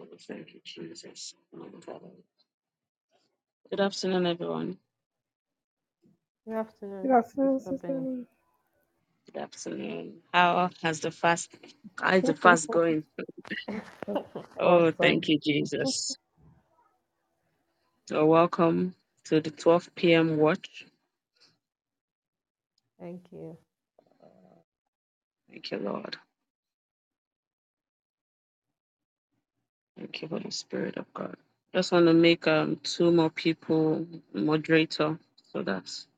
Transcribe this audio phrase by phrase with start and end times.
[0.00, 1.34] Oh, Thank you, Jesus.
[3.70, 4.78] Good afternoon, everyone.
[6.46, 8.08] Good afternoon, Good afternoon, afternoon, Sister Sister Benin.
[8.08, 8.26] Lee.
[9.32, 10.14] Good afternoon.
[10.32, 11.50] How has the fast?
[11.98, 13.04] How is the fast going?
[14.58, 15.28] Oh, thank awesome.
[15.28, 16.16] you, Jesus.
[18.08, 18.94] So, welcome
[19.26, 20.38] to the 12 p.m.
[20.38, 20.86] watch.
[23.00, 23.58] Thank you.
[25.50, 26.16] Thank you, Lord.
[29.98, 31.36] Thank you, Holy Spirit of God.
[31.74, 35.18] Just want to make um two more people moderator,
[35.52, 36.08] so that's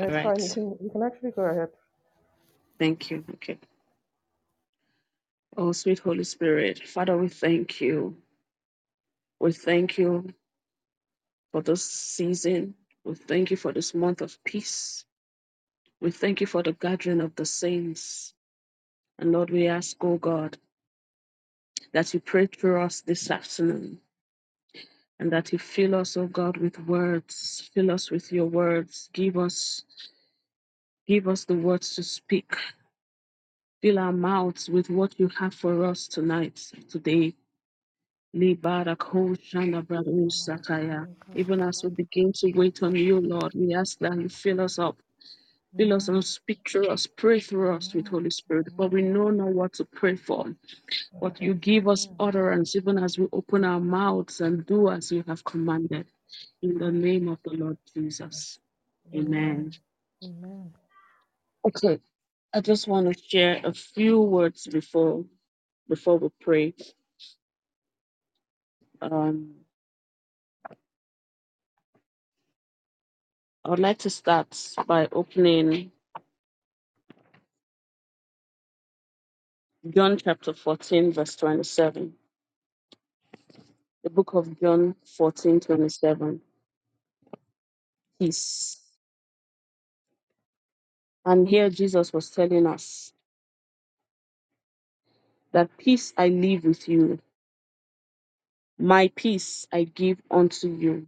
[0.00, 0.42] all That's fine.
[0.44, 0.54] You right.
[0.54, 1.68] can you can actually go ahead.
[2.78, 3.24] Thank you.
[3.34, 3.58] Okay.
[5.56, 8.16] Oh, sweet Holy Spirit, Father, we thank you.
[9.40, 10.26] We thank you
[11.52, 12.74] for this season.
[13.04, 15.04] We thank you for this month of peace.
[16.00, 18.34] We thank you for the gathering of the saints.
[19.18, 20.58] And Lord, we ask, oh God,
[21.92, 24.00] that you pray for us this afternoon
[25.20, 27.70] and that you fill us, oh God, with words.
[27.74, 29.10] Fill us with your words.
[29.12, 29.82] Give us,
[31.08, 32.56] give us the words to speak.
[33.82, 36.60] Fill our mouths with what you have for us tonight,
[36.90, 37.34] today.
[38.34, 38.62] Even
[41.62, 44.96] as we begin to wait on you, Lord, we ask that you fill us up
[45.78, 49.30] Fill us and speak through us, pray through us with Holy Spirit, but we know
[49.30, 50.54] not what to pray for.
[51.20, 55.24] But you give us utterance even as we open our mouths and do as you
[55.28, 56.06] have commanded.
[56.62, 58.58] In the name of the Lord Jesus.
[59.14, 59.68] Amen.
[59.68, 59.72] Amen.
[60.24, 60.74] Amen.
[61.66, 62.00] Okay,
[62.54, 65.24] I just want to share a few words before
[65.88, 66.74] before we pray.
[69.02, 69.56] Um,
[73.66, 74.48] I would like to start
[74.86, 75.92] by opening
[79.90, 82.14] John chapter 14, verse 27.
[84.04, 86.40] The book of John 14 27.
[88.20, 88.78] Peace.
[91.26, 93.12] And here Jesus was telling us
[95.52, 97.20] that peace I leave with you,
[98.78, 101.06] my peace I give unto you,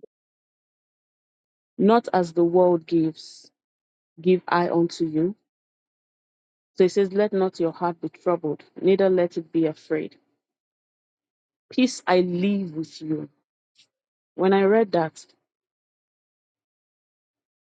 [1.79, 3.51] not as the world gives,
[4.21, 5.37] give I unto you.
[6.77, 10.17] So he says, Let not your heart be troubled, neither let it be afraid.
[11.71, 13.29] Peace I leave with you.
[14.37, 15.25] When I read that,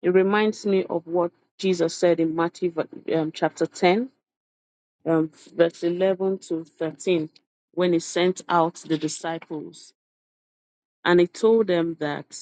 [0.04, 2.74] it reminds me of what Jesus said in Matthew
[3.16, 4.10] um, chapter 10,
[5.06, 7.30] um, verse 11 to 13,
[7.76, 9.94] when he sent out the disciples.
[11.06, 12.38] And he told them that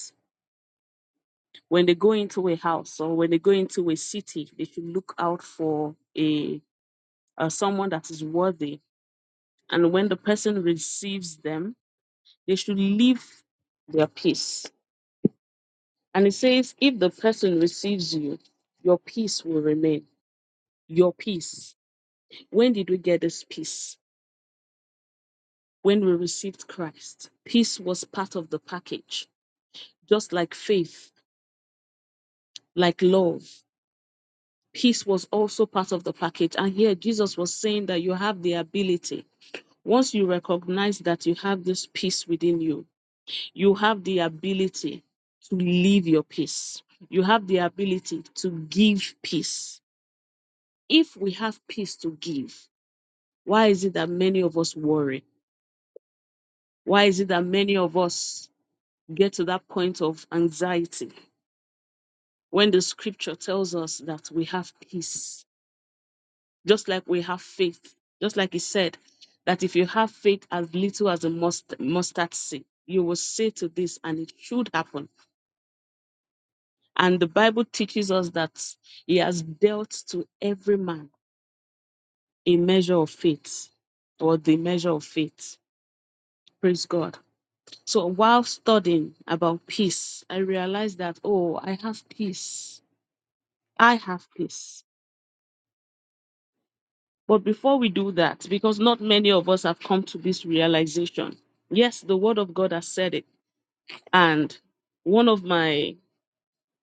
[1.69, 4.85] when they go into a house or when they go into a city, they should
[4.85, 6.61] look out for a
[7.49, 8.79] someone that is worthy.
[9.69, 11.75] And when the person receives them,
[12.47, 13.23] they should leave
[13.89, 14.67] their peace.
[16.13, 18.39] And it says, if the person receives you,
[18.83, 20.05] your peace will remain.
[20.87, 21.75] Your peace.
[22.51, 23.97] When did we get this peace?
[25.83, 27.29] When we received Christ.
[27.45, 29.27] Peace was part of the package,
[30.09, 31.11] just like faith,
[32.77, 33.43] like love.
[34.73, 36.55] Peace was also part of the package.
[36.57, 39.25] And here Jesus was saying that you have the ability
[39.85, 42.85] Once you recognize that you have this peace within you,
[43.53, 45.03] you have the ability
[45.49, 46.83] to live your peace.
[47.09, 49.81] You have the ability to give peace.
[50.89, 52.55] If we have peace to give,
[53.45, 55.23] why is it that many of us worry?
[56.85, 58.49] Why is it that many of us
[59.13, 61.11] get to that point of anxiety
[62.57, 65.45] when the scripture tells us that we have peace,
[66.67, 67.81] just like we have faith?
[68.21, 68.97] Just like he said,
[69.45, 73.51] that if you have faith as little as a must- mustard seed, you will say
[73.51, 75.09] to this and it should happen.
[76.97, 78.53] And the Bible teaches us that
[79.07, 81.09] he has dealt to every man
[82.47, 83.69] a measure of faith
[84.19, 85.57] or the measure of faith.
[86.61, 87.17] Praise God.
[87.85, 92.81] So while studying about peace, I realized that, oh, I have peace.
[93.79, 94.83] I have peace.
[97.27, 101.37] But before we do that, because not many of us have come to this realization,
[101.71, 103.25] yes, the word of God has said it
[104.13, 104.57] and
[105.03, 105.95] one of my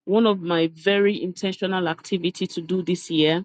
[0.07, 3.45] one of my very intentional activity to do this year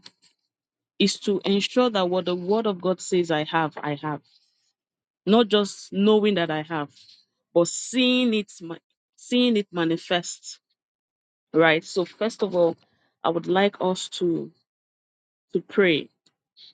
[0.99, 4.21] is to ensure that what the word of god says i have i have
[5.25, 6.89] not just knowing that i have
[7.53, 8.51] but seeing it
[9.17, 10.59] seeing it manifest
[11.53, 12.77] right so first of all
[13.23, 14.51] i would like us to
[15.53, 16.07] to pray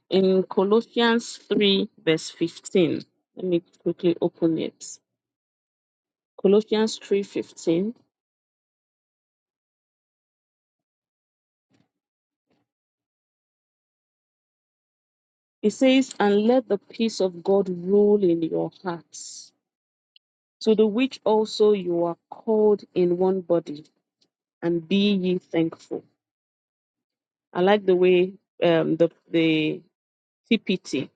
[0.09, 3.03] In Colossians 3, verse 15.
[3.35, 4.99] Let me quickly open it.
[6.41, 7.95] Colossians 3:15.
[15.63, 19.53] It says, And let the peace of God rule in your hearts,
[20.65, 23.85] to the which also you are called in one body,
[24.61, 26.03] and be ye thankful.
[27.53, 28.33] I like the way
[28.63, 29.81] um, the the
[30.51, 31.09] TPT.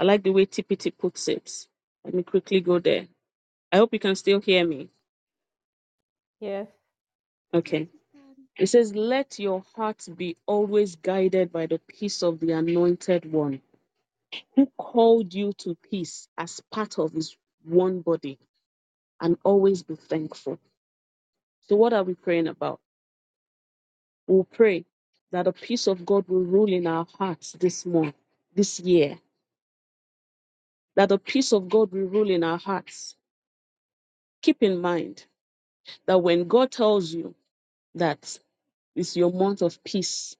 [0.00, 1.66] I like the way TPT puts it.
[2.04, 3.06] Let me quickly go there.
[3.72, 4.88] I hope you can still hear me.
[6.40, 6.68] Yes.
[7.54, 7.88] Okay.
[8.58, 13.62] It says, Let your heart be always guided by the peace of the anointed one,
[14.56, 18.38] who called you to peace as part of his one body,
[19.20, 20.58] and always be thankful.
[21.68, 22.80] So, what are we praying about?
[24.28, 24.86] We'll pray
[25.32, 28.16] that the peace of God will rule in our hearts this month,
[28.54, 29.18] this year,
[30.96, 33.16] that the peace of God will rule in our hearts.
[34.42, 35.24] Keep in mind
[36.06, 37.34] that when God tells you
[37.96, 38.38] that
[38.96, 40.36] it's your month of peace,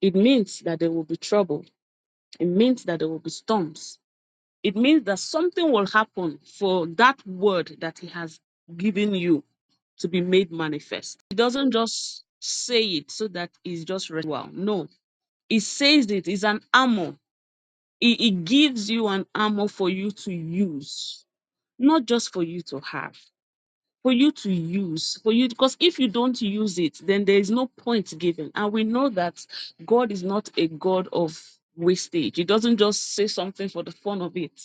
[0.00, 1.64] it means that there will be trouble.
[2.40, 3.98] It means that there will be storms.
[4.62, 8.40] It means that something will happen for that word that He has
[8.76, 9.44] given you
[9.98, 11.20] to be made manifest.
[11.30, 14.50] He doesn't just say it so that it's just read well.
[14.52, 14.88] No,
[15.48, 17.16] He says it is an armor.
[18.00, 21.24] He, it gives you an armor for you to use,
[21.78, 23.16] not just for you to have.
[24.02, 27.50] for you to use for you because if you don't use it then there is
[27.50, 29.44] no point given and we know that
[29.84, 34.22] god is not a god of wastage he doesn't just say something for the fun
[34.22, 34.60] of it.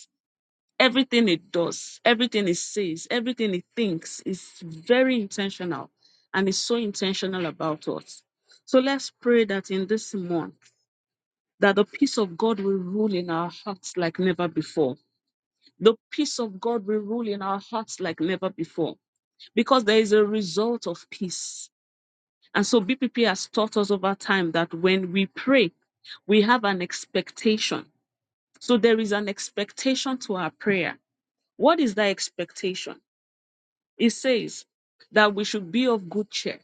[0.80, 5.90] Everything it does everything it says everything it thinks is very intentional
[6.34, 8.22] and is so intentional about us.
[8.66, 10.54] So let's pray that in this month
[11.60, 14.96] that the peace of god will rule in our hearts like never before.
[15.80, 18.96] The peace of god will rule in our hearts like never before
[19.56, 21.70] because there is a result of peace.
[22.54, 25.72] And so BPP has taught us over time that when we pray,
[26.26, 27.86] we have an expectation.
[28.60, 30.98] So there is an expectation to our prayer.
[31.58, 32.96] What is that expectation?
[33.98, 34.66] It says
[35.12, 36.60] that we should be of good cheer.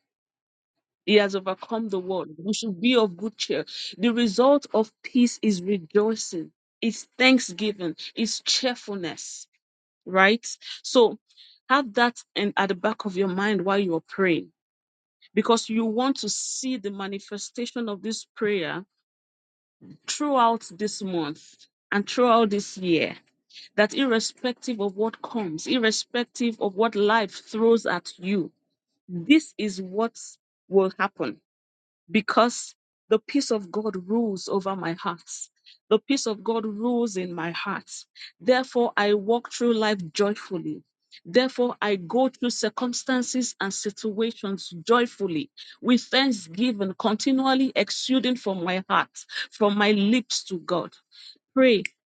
[1.07, 2.29] He has overcome the world.
[2.39, 3.67] We should be of good cheer.
[3.99, 9.47] The result of peace is rejoicing, it's thanksgiving, it's cheerfulness,
[10.07, 10.47] right?
[10.83, 11.19] So
[11.69, 14.53] have that in, at the back of your mind while you're praying
[15.35, 18.85] because you want to see the manifestation of this prayer
[20.09, 21.57] throughout this month
[21.93, 23.17] and throughout this year.
[23.77, 28.53] That irrespective of what comes, irrespective of what life throws at you,
[29.09, 30.19] this is what
[30.69, 31.39] will happen
[32.11, 32.75] because
[33.11, 35.31] the peace of God rules over my heart.
[35.91, 37.91] The peace of God rules in my heart.
[38.41, 40.83] Therefore, I walk through life joyfully.
[41.25, 45.50] Therefore, I go through circumstances and situations joyfully,
[45.83, 49.11] with thanksgiving continually exuding from my heart,
[49.52, 50.93] from my lips to God.
[51.55, 51.85] Pray.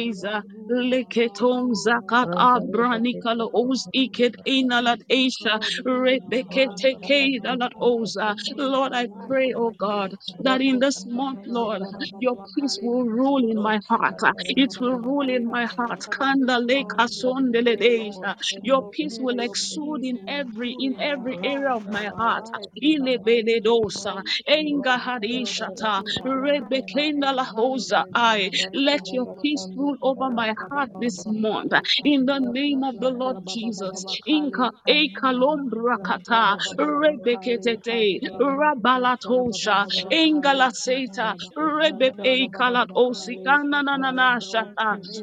[0.00, 0.42] zagadeza.
[0.70, 5.60] Leketon zakat abranikala os iket inalat esha.
[5.86, 8.34] Rebekete kedalat oza.
[8.56, 11.82] Lord, I pray, oh God, that in this month, Lord,
[12.20, 14.16] your peace will rule in my heart.
[14.56, 16.00] It will rule in my heart.
[16.10, 18.36] Kanda leka sondele deja.
[18.62, 22.48] Your peace will exude in every in every area of my heart.
[22.82, 24.22] Ile beledosa.
[24.48, 26.02] Enga hadishata.
[26.24, 28.04] Rebekenda lahosa.
[28.14, 31.72] I let your peace rule over my heart this month.
[32.04, 34.04] In the name of the Lord Jesus.
[34.28, 34.70] Inka.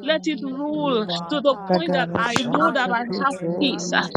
[0.02, 3.90] Let it rule to the point that I know that I have peace.
[3.92, 4.12] That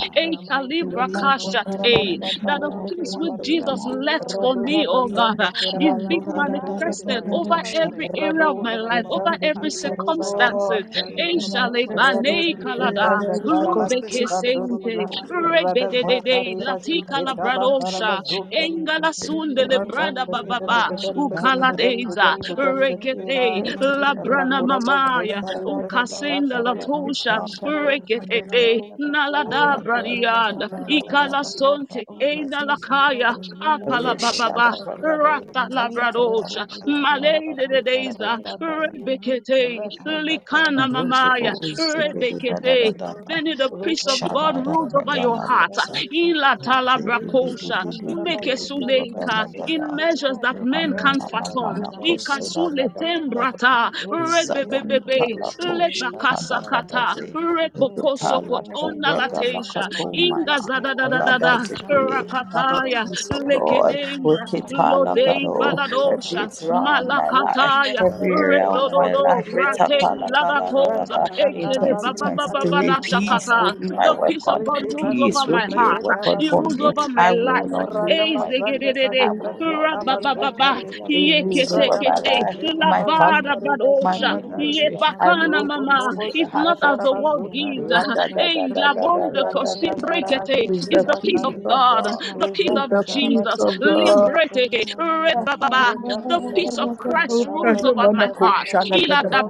[2.60, 5.36] the peace which Jesus left for me, oh God,
[5.80, 10.84] is being manifested over every area of my life, over every circumstance circumstances.
[11.18, 13.12] Eshale bane kalada,
[13.44, 18.22] rubeke sente, rebedede, latika la bradosha,
[18.52, 23.62] engala sunde le brada bababa, ukaladeza, rekete,
[24.00, 34.14] la brana mamaya, ukasenda la tosha, rekete, nalada bradianda, ikala sonte, ena la kaya, akala
[34.20, 39.82] bababa, rata la bradosha, malede de deza, rebekete,
[40.26, 42.94] likana mamaya, rebekete,
[43.28, 45.76] then the peace of God rules over your heart.
[46.12, 51.80] Ila talabrakosha, mekesuleka, In measures that men can't fathom.
[52.04, 70.11] Ikasule tembrata, rebebebebe, lebakasakata, rebokosokot onalatesha, inga zadadadadada, rakataya, lekedeza, lode baladosha, malakataya, redododo, brate,
[70.14, 73.74] lagakosa, ekele baba baba bala shakata.
[74.02, 76.00] The peace of God rules over my heart.
[76.38, 77.72] It rules over my life.
[78.08, 82.46] Ezegedede, rabababa, yekesekete,
[82.80, 86.14] labada badosha, yepakana mama.
[86.34, 87.92] It's not as the world gives.
[88.38, 90.68] Ei, labonde kosibrekete.
[90.90, 92.04] It's the peace of God,
[92.38, 93.66] the peace of Jesus.
[93.80, 95.94] Libreteke, rebababa.
[96.28, 98.68] The peace of Christ rules over my heart.
[98.94, 99.42] Ila da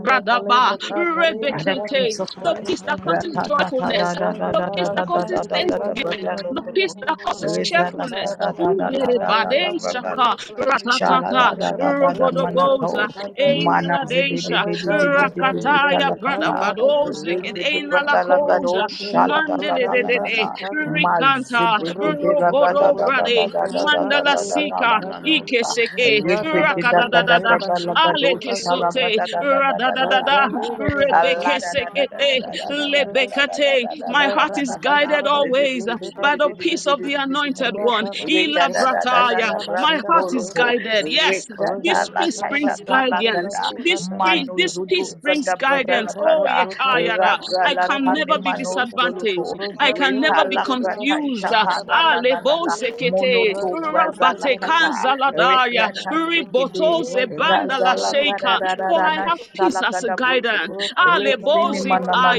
[0.52, 2.18] bradaba, rebekete.
[2.42, 4.14] The peace that causes joyfulness
[4.52, 8.36] the peace that causes thanksgiving, the peace that causes cheerfulness.
[8.58, 18.86] Ungere bade shaka, ratatata, rogodogoza, enaladesha, rakataya, brada badoze, ena la koja,
[19.28, 20.50] mandelelelele,
[20.94, 23.46] rikanta, rogodo brade,
[23.84, 27.58] mandala sika, ikeseke, rakadadadada,
[27.96, 30.31] alekesote, radadadada,
[30.80, 35.86] rebekesekete, lebekate, my heart is guided always
[36.20, 38.08] by the peace of the anointed one.
[38.28, 39.52] Ila brataya.
[39.78, 41.08] My heart is guided.
[41.08, 41.48] Yes,
[41.82, 43.60] this peace brings guidance.
[43.84, 46.14] This peace, this peace brings guidance.
[46.18, 47.38] Oh, yekayada.
[47.64, 49.54] I can never be disadvantaged.
[49.78, 51.52] I can never be confused.
[51.52, 58.60] Ah, lebo sekete, rabate kanzaladaya, riboto zebanda la sheka.
[58.86, 60.74] For I have peace as a guidance.
[60.96, 62.36] Ah.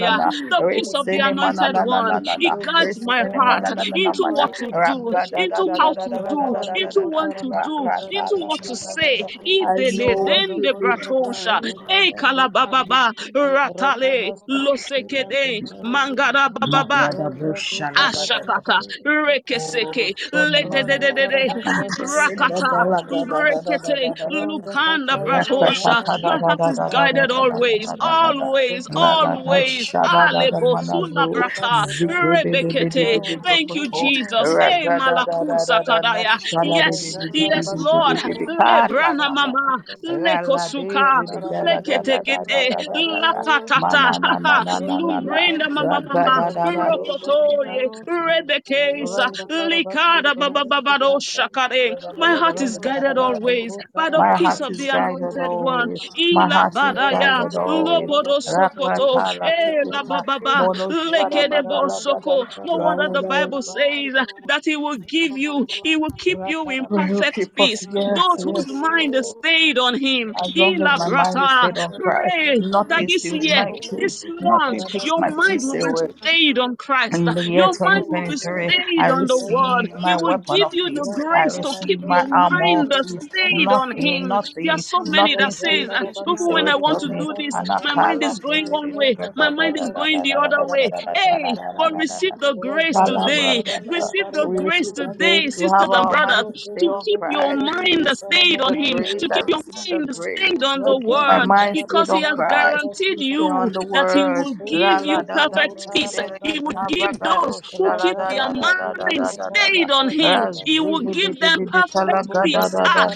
[0.49, 2.21] The peace of the anointed one.
[2.39, 7.53] It guides my heart into what to do, into how to do, into what to
[7.63, 9.25] do, into what to say.
[9.47, 11.59] Izele dende bratosha.
[11.89, 13.13] E kalabababa.
[13.35, 14.33] Ratale.
[14.49, 15.61] Losekede.
[15.83, 17.09] Mangara bababa.
[17.97, 21.51] Ashakata, Rekeseke, Ledededede,
[22.01, 22.85] Rakata,
[23.31, 26.03] Rekete, Lukanda Bratosha.
[26.23, 29.89] My heart is guided always, always, always.
[31.33, 33.19] Brata, Rebekete.
[33.43, 34.57] Thank you, Jesus.
[34.61, 36.39] Eh, Malakusa Kadaya.
[36.61, 38.17] Yes, yes, Lord.
[38.47, 41.23] Lebrana Mama, Lekosuka,
[41.65, 42.75] Leketekete,
[43.23, 51.95] Lakatata, Lumbrenda Mama Mama, Rokotoye, Rebekesa, Likada Bababado Shakare.
[52.17, 55.91] My heart is guided always by the peace of the anointed one.
[56.17, 62.47] Ila Badaya, Lobodo Sokoto, Ela Bababa, Lekedebo Soko.
[62.63, 64.13] No wonder the Bible says
[64.45, 67.87] that He will give you, He will keep you in perfect peace.
[68.05, 70.35] Those whose mind is stayed on Him.
[70.53, 73.65] He Ila Brata, pray that this year,
[73.97, 77.23] this month, your mind will be stayed on Christ.
[77.53, 79.89] Your mind will be stayed on the word.
[80.03, 84.39] He will give you the grace to keep your mind stayed on him.
[84.61, 87.52] There are so many that says, uh, even when I want to do this,
[87.83, 90.91] my mind is going one way, my mind is going the other way.
[91.15, 93.63] Hey, but receive the grace today.
[93.87, 96.45] Receive the grace today, sisters and brothers,
[96.79, 101.53] to keep your mind stayed on him, to keep your mind stayed on the word,
[101.71, 103.51] because he has guaranteed you
[103.93, 106.19] that he will give you perfect peace.
[106.41, 108.95] He will give those who keep their mind
[109.25, 110.47] stayed on him.
[110.65, 112.79] He will give them perfect peace.
[112.85, 113.13] Ah,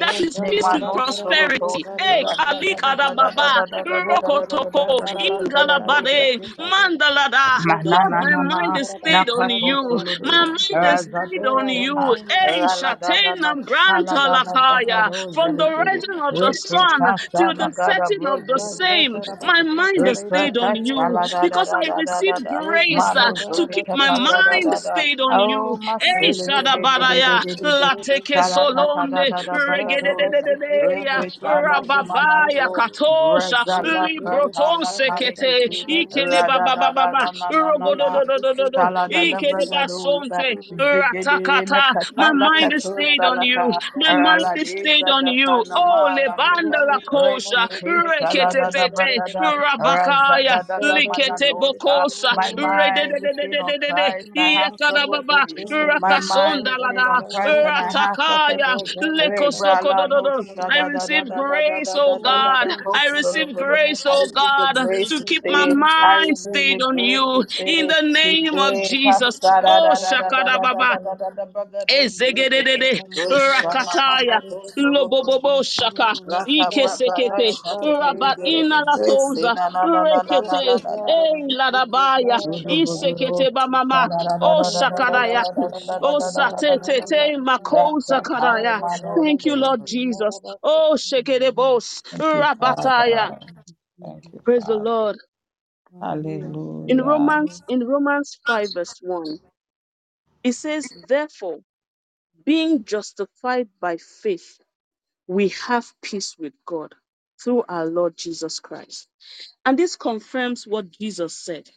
[0.00, 1.86] that is peace with prosperity.
[1.98, 3.50] Eh, kalikadababa,
[3.86, 7.48] rokotoko, ingalabade, mandalada.
[7.84, 10.00] Lord, my mind is stayed on you.
[10.22, 12.16] My mind is stayed on you.
[12.30, 15.10] Eh, shatenam granta lakaya.
[15.32, 20.20] From the rising of the sun till the setting of the same, my mind is
[20.20, 25.78] stayed on you because I received grace uh, to keep my mind stayed on you.
[26.02, 33.64] Eh, shadabaraya, lateke solonde, regededededea, rababa, Aya katosha
[34.24, 37.30] Katala sekete ikele baba baba ba
[39.10, 41.94] ikele basonte ratakata.
[42.16, 43.74] My mind is stayed on you.
[43.96, 45.64] My mind is stayed on you.
[45.74, 47.68] Oh lebanda la kosha.
[47.86, 55.06] rekete pete rabakaya likete bokosa My mind is stayed on redededededede Christ, I have iyakada
[55.10, 55.68] baba stability.
[55.98, 57.60] My mind rakasonda is stayed lada on Christ.
[57.64, 58.88] And I have ratakaya no
[59.18, 62.18] lekosokodododo I receive grace, oh da da.
[62.18, 62.68] la God.
[62.94, 67.44] I receive grace, oh God, to keep my mind stayed on you.
[67.66, 68.82] In the name of.
[68.82, 69.40] Jesus.
[69.64, 70.98] Oh, da da da da Shakada da da Baba.
[71.90, 74.42] Ezegedede, Rakataya,
[74.78, 75.64] Lobobobo.
[75.64, 76.14] Shaka,
[76.48, 78.06] Ikesekete, shakiri
[78.36, 78.36] gere.
[78.42, 80.82] Rabaina Rese Latoza, na na na na na na na Rekete.
[81.08, 84.10] Ei Ladabaya, Isekete Bamama,
[84.42, 85.44] O Shakadaya,
[86.02, 88.82] O Satete, Mako Zakadaya.
[89.20, 90.40] Thank you, Lord Jesus.
[90.62, 93.30] Oh, Shekedebos, Thank you, Rabataya.
[93.30, 93.38] Father.
[94.02, 94.76] Thank you, Praise the Father.
[94.76, 95.18] Lord.
[96.88, 97.02] In Hallelujah.
[97.02, 99.40] Romans, in Romans 5, verse 1,
[100.44, 101.60] it says, Therefore,
[102.44, 104.58] being justified by faith,
[105.28, 106.94] we have peace with God
[107.42, 109.08] through our Lord Jesus Christ.
[109.66, 111.70] And this confirms what Jesus said.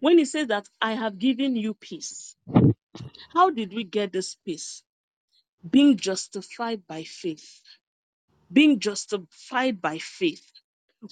[0.00, 2.36] When he said that I have given you peace,
[3.34, 4.82] how did we get this peace?
[5.68, 7.62] Being justified by faith.
[8.52, 10.44] Being justified by faith.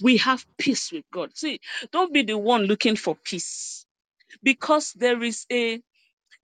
[0.01, 1.37] We have peace with God.
[1.37, 1.59] See,
[1.91, 3.85] don't be the one looking for peace
[4.43, 5.81] because there is a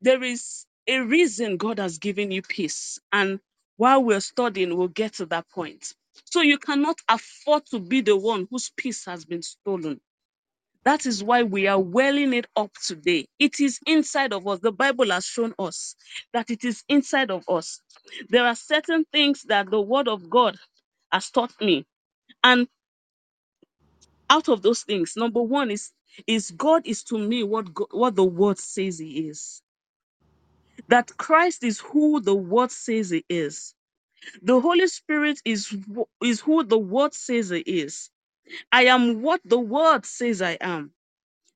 [0.02, 3.00] there is a reason God has given you peace.
[3.14, 3.42] And
[3.78, 5.94] while we're studying, we'll get to that point.
[6.26, 10.02] So you cannot afford to be the one whose peace has been stolen.
[10.86, 13.28] That is why we are welling it up today.
[13.40, 14.62] It is inside of us.
[14.62, 15.96] The Bible has shown us
[16.34, 17.82] that it is inside of us.
[18.30, 20.58] There are certain things that the Word of God
[21.12, 21.86] has taught me.
[22.44, 22.68] And
[24.30, 25.92] out of those things, number one is,
[26.28, 29.60] is God is to me what, God, what the Word says He is.
[30.90, 33.76] that Christ is who the word says he is.
[34.44, 35.76] The Holy Spirit is,
[36.24, 38.12] is who the word says he is.
[38.72, 40.92] I am what the word says I am.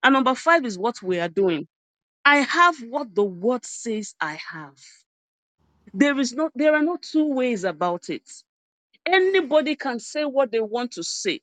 [0.03, 1.67] And number five is what we are doing.
[2.25, 4.77] I have what the word says I have.
[5.93, 8.29] There is not, there are no two ways about it.
[9.07, 11.41] Anybody can say what they want to say,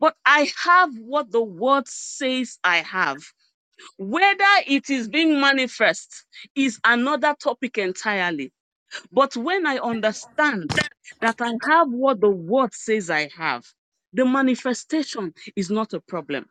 [0.00, 3.18] but I have what the word says I have.
[3.98, 8.50] Whether it is being manifest is another topic entirely
[9.12, 10.74] But when I understand
[11.20, 13.64] that I have what the word says I have,
[14.12, 16.46] the manifestation is not a problem.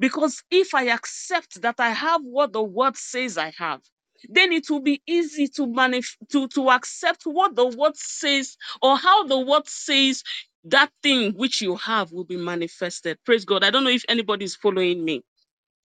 [0.00, 3.82] Because if I accept that I have what the word says I have,
[4.28, 8.96] then it will be easy to manif- to, to accept what the word says or
[8.96, 10.22] how the word says
[10.64, 13.18] that thing which you have will be manifested.
[13.24, 13.64] Praise God.
[13.64, 15.22] I don't know if anybody is following me.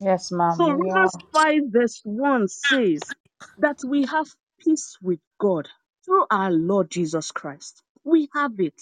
[0.01, 0.71] Yes, ma'am, So.
[0.71, 3.15] Romans 5 verse 1 says
[3.59, 4.27] that we have
[4.61, 5.69] peace with God
[6.05, 7.83] through our Lord Jesus Christ.
[8.05, 8.81] We have it.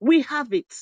[0.00, 0.72] We have it.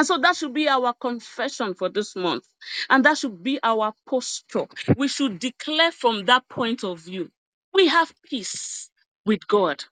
[0.00, 2.44] And so that should be our confession for this month.
[2.88, 4.64] And that should be our posture.
[4.96, 7.30] We should declare from that point of view.
[7.74, 8.88] We have peace
[9.26, 9.84] with God.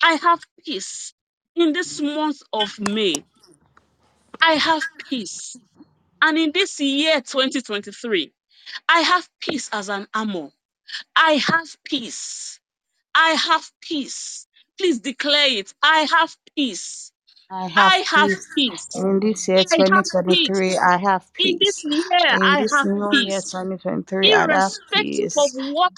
[0.00, 1.12] I have peace.
[1.56, 3.14] In this month of May,
[4.40, 5.56] I have peace.
[6.22, 8.32] And in this year 2023,
[8.88, 10.50] I have peace as an armor.
[11.16, 12.60] I have peace.
[13.12, 14.46] I have peace.
[14.78, 15.74] Please declare it.
[15.82, 17.10] I have peace.
[17.50, 18.48] I have I have peace.
[18.56, 18.88] peace.
[18.94, 20.50] In this year I have peace.
[20.54, 21.84] 2023, I have In this peace.
[21.84, 23.42] year, In I this have new year peace.
[23.42, 25.54] 2023, I have Irrespective of peace.
[25.54, 25.92] what,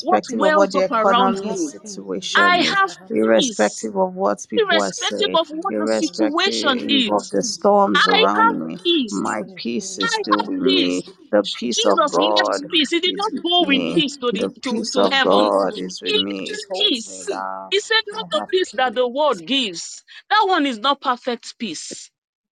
[0.00, 2.98] what Irrespective of wells what the up around economy me, situation I is, have
[3.36, 3.86] peace.
[3.88, 7.42] irrespective of what people are Irrespective saying, of what the situation irrespective of is, the
[7.42, 9.10] storms I have around me, peace.
[9.10, 11.02] my peace is I still have with peace.
[11.36, 11.44] Me.
[11.44, 12.90] The peace of Jesus left God peace.
[12.90, 13.94] He did is not with go with me.
[13.94, 15.50] peace to the The to, peace to of heaven.
[15.50, 16.52] God is with He me.
[16.52, 17.28] It left holds me peace.
[17.28, 17.70] down.
[17.70, 18.78] He said, I not the have peace peace.
[18.78, 20.04] that the world gives.
[20.30, 22.10] That one is not perfect peace.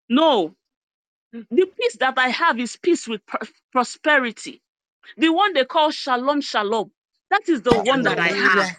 [0.08, 0.54] No,
[1.32, 4.62] the peace that I have is peace with pr- prosperity.
[5.18, 6.92] The one they call shalom, shalom.
[7.30, 8.66] That is the one that I have.
[8.66, 8.76] Hallelujah.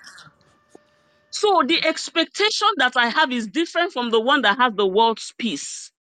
[1.31, 5.33] So the expectation that I have is different from the one that has the world's
[5.39, 5.91] peace.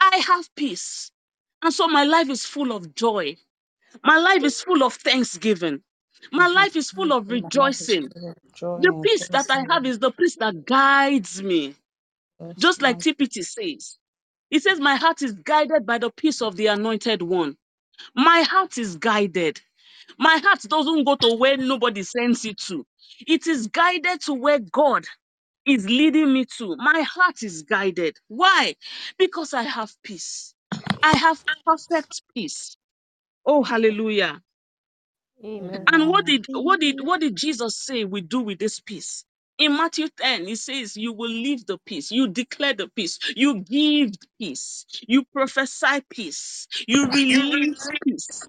[0.00, 1.10] I have peace.
[1.62, 3.36] And so my life is full of joy.
[4.04, 5.82] My life is full of thanksgiving.
[6.32, 6.54] My mm-hmm.
[6.54, 8.10] life is full of My life is rejoicing.
[8.12, 11.76] full of joy The and peace that I have is the peace that guides me.
[12.40, 13.18] Yes, Just like Lord.
[13.18, 13.98] TPT says.
[14.50, 17.56] It says, My heart is guided by the peace of the anointed one.
[18.14, 19.60] My heart is guided.
[20.18, 22.86] My heart doesn't go to where nobody sends it to.
[23.26, 25.06] It is guided to where God.
[25.66, 26.76] is leading me to.
[26.76, 28.16] My heart is guided.
[28.28, 28.74] Why?
[29.18, 30.54] Because I have peace.
[31.02, 32.76] I have perfect peace.
[33.46, 34.40] Oh, hallelujah.
[35.44, 35.92] Amen.
[35.92, 39.24] And what did what did what did Jesus say we do with this peace?
[39.58, 43.60] In Matthew 10, he says, You will leave the peace, you declare the peace, you
[43.62, 48.48] give peace, you prophesy peace, you release peace.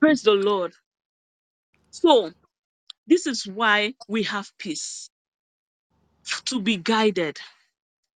[0.00, 0.74] Praise the Lord.
[1.90, 2.32] So,
[3.06, 5.10] this is why we have peace
[6.46, 7.38] to be guided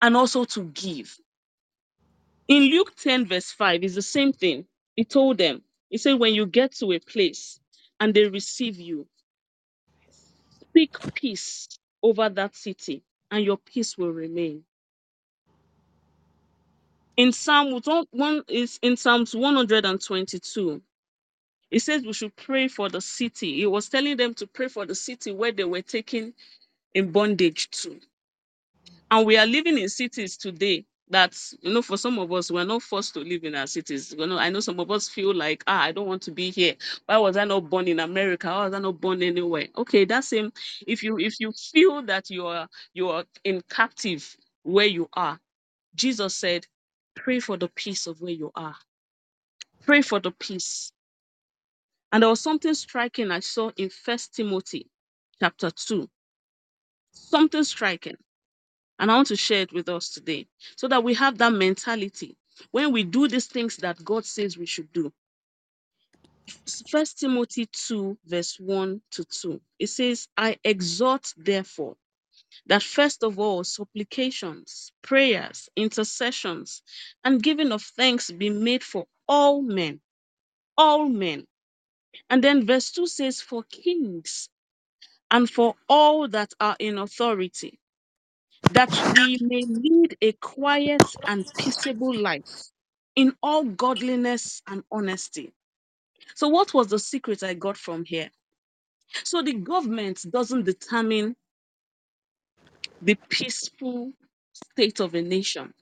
[0.02, 1.15] and also to give.
[2.48, 4.66] In Luke 10, verse 5, it's the same thing.
[4.96, 7.60] He told them, He said, When you get to a place
[8.00, 9.08] and they receive you,
[10.70, 11.70] speak peace
[12.04, 14.64] over that city, and your peace will remain.
[17.18, 17.82] In Psalm
[18.12, 20.82] one is in Psalms 122,
[21.72, 23.56] it says we should pray for the city.
[23.58, 26.34] He was telling them to pray for the city where they were taken
[26.94, 28.00] in bondage to.
[29.12, 32.65] And we are living in cities today that, you know, for some of us, we're
[32.65, 34.15] not forced to live in our cities.
[34.17, 36.52] You know, I know some of us feel like, ah, I don't want to be
[36.52, 36.76] here.
[37.06, 38.48] Why was I not born in America?
[38.50, 39.67] Why was I not born anywhere?
[39.78, 40.52] Okay, that's same.
[40.88, 45.39] If you if you feel that you are you are in captive where you are,
[45.96, 46.67] Jesus said,
[47.15, 48.76] pray for the peace of where you are.
[49.86, 50.91] Pray for the peace.
[52.12, 54.88] And there was something striking I saw in First Timothy
[55.41, 56.10] chapter 2.
[57.12, 58.17] Something striking
[59.00, 62.38] And I want to share it with us today so that we have that mentality
[62.72, 65.14] when we do these things that God says we should do.
[66.90, 69.62] First Timothy 2, verse 1 to 2.
[69.80, 71.98] It says, I exhort, therefore,
[72.68, 76.84] that first of all, supplications, prayers, intercessions,
[77.24, 80.02] and giving of thanks be made for all men.
[80.78, 81.46] All men.
[82.30, 84.50] And then verse 2 says, For kings
[85.32, 87.80] and for all that are in authority
[88.72, 92.63] that we may lead a quiet and peaceable life
[93.15, 95.54] in all godliness and honesty.
[96.36, 98.30] So, what was the secret I got from here?
[99.24, 101.36] So, the government doesn't determine
[103.02, 104.13] the peaceful
[104.54, 105.74] state of a nation.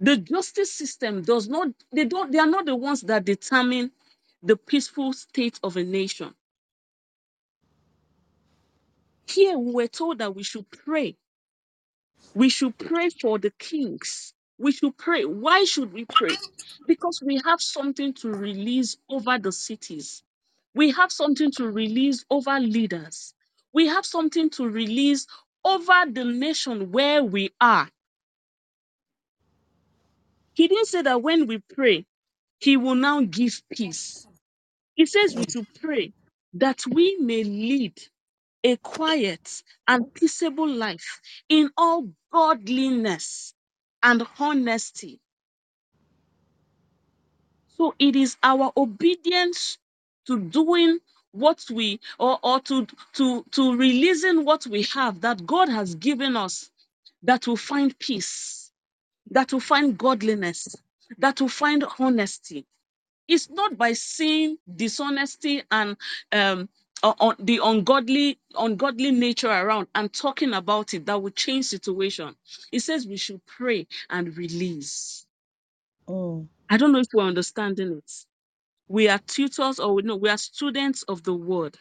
[0.00, 3.92] The justice system does not, they don't, they are not the ones that determine
[4.42, 6.34] the peaceful state of a nation.
[9.30, 11.16] Here, we were told that we should pray
[12.34, 14.34] We should pray for the kings.
[14.58, 15.24] We should pray.
[15.24, 16.38] Why should we pray?
[16.86, 20.22] Because we have something to release over the cities.
[20.74, 23.34] We have something to release over leaders.
[23.72, 25.26] We have something to release
[25.64, 27.88] over the nation where we are.
[30.54, 32.06] He didn't say that when we pray,
[32.60, 34.26] he will now give peace.
[34.96, 36.14] He says we should pray
[36.54, 38.00] that we may lead
[38.64, 43.54] a quiet and peaceable life in all godliness
[44.02, 45.20] and honesty.
[47.78, 49.78] So it is our obedience
[50.26, 51.00] to doing
[51.32, 56.36] what we or, or to to to releasing what we have that God has given
[56.36, 56.70] us
[57.24, 58.72] that will find peace,
[59.32, 60.76] that will find godliness,
[61.18, 62.64] that will find honesty
[63.28, 65.96] it's not by seeing dishonesty and
[66.32, 66.68] um
[67.04, 72.36] o- o- the ungodly ungodly nature around and talking about it that will change situation.
[72.72, 75.26] It says we should pray and release.
[76.08, 76.48] Mm.
[76.70, 78.12] i don't know if we're understanding it.
[78.88, 81.78] We are tutors or we know we are students of the word.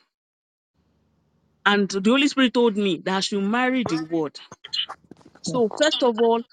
[1.65, 4.39] And the holy spirit told me that i should marry the word.
[5.43, 6.43] So first of all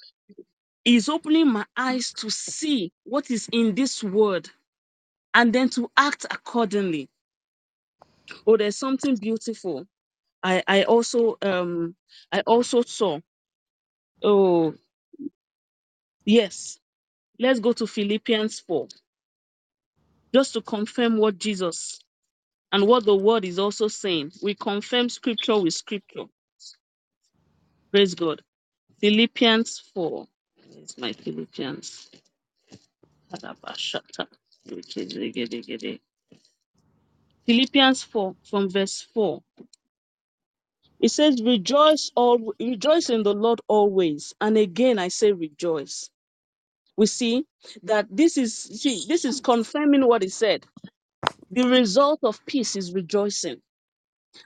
[0.84, 4.50] he's opening my eyes to see what is in this word
[5.34, 7.08] and then to act accordingly
[8.46, 9.86] oh there's something beautiful.
[10.42, 11.96] I I also um
[12.32, 13.20] I also saw.
[14.22, 14.74] Oh.
[16.24, 16.78] Yes.
[17.40, 18.88] Let's go to Philippians 4
[20.34, 22.00] just to confirm what Jesus
[22.72, 24.32] and what the word is also saying.
[24.42, 26.24] We confirm scripture with scripture.
[27.92, 28.42] Praise God.
[29.00, 30.26] Philippians 4
[30.78, 32.10] it's my Philippians.
[37.46, 39.42] Philippians 4 from verse 4
[41.00, 44.34] it says rejoice all rejoice in the Lord always.
[44.40, 46.10] And again I say rejoice.
[46.96, 47.46] We see
[47.84, 50.66] that this is see this is confirming what he said.
[51.50, 53.62] The result of peace is rejoicing.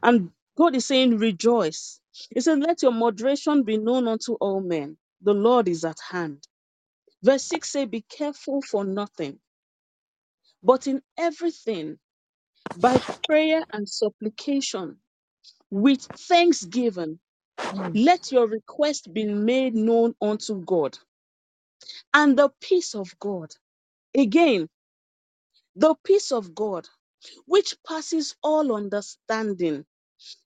[0.02, 2.00] And god is saying rejoice.
[2.34, 4.98] He said let your moderation be known unto all men.
[5.22, 6.44] The lord is at hand.
[7.22, 9.38] Verse 6 say be careful for nothing
[10.64, 11.98] but in everything
[12.76, 14.98] by prayer and supplication
[15.70, 17.20] with thanksgiving.
[17.60, 17.92] Mm.
[18.04, 20.98] Let your request be made known unto God.
[22.14, 23.52] And the peace of God,
[24.16, 24.68] again,
[25.76, 26.88] the peace of God,
[27.46, 29.84] which passes all understanding,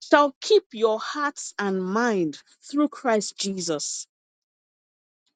[0.02, 2.38] shall keep your hearts and mind
[2.70, 4.06] through Christ Jesus.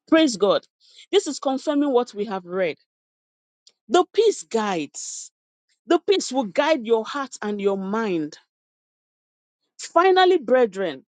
[0.09, 0.65] Praise God.
[1.11, 2.77] This is confirming what we have read.
[3.89, 5.31] The peace guides.
[5.89, 8.39] The peace will guide your heart and your mind.
[9.79, 11.05] Finally, brethren,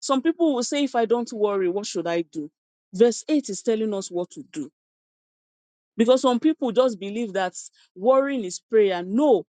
[0.00, 2.50] some people will say, if I don't worry, what should I do?
[2.94, 4.70] Verse 8 is telling us what to do.
[5.96, 7.54] Because some people just believe that
[7.96, 9.02] worrying is prayer.
[9.04, 9.46] No,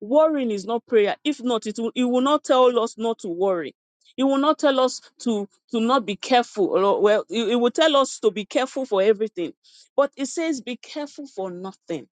[0.00, 1.16] worrying is not prayer.
[1.24, 3.74] If not, it will, it will not tell us not to worry.
[4.16, 7.00] It will not tell us to, to not be careful.
[7.02, 9.54] Well, it will tell us to be careful for everything.
[9.96, 12.08] But it says, be careful for nothing.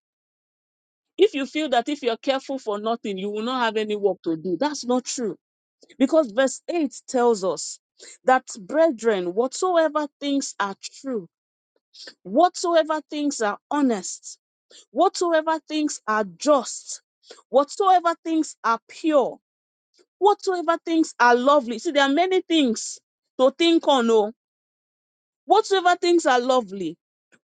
[1.21, 4.23] If you feel that if you're careful for nothing, you will not have any work
[4.25, 5.37] to do, that's not true.
[5.99, 7.81] Because verse 8 tells us
[8.25, 11.29] that, brethren, whatsoever things are true,
[12.23, 14.39] whatsoever things are honest,
[14.93, 17.03] whatsoever things are just,
[17.51, 19.39] whatsoever things are pure,
[20.19, 21.79] whatsoever things are lovely.
[21.81, 23.01] See, there are many things
[23.39, 24.11] to think on.
[24.11, 24.33] Oh,
[25.47, 26.97] whatsoever things are lovely,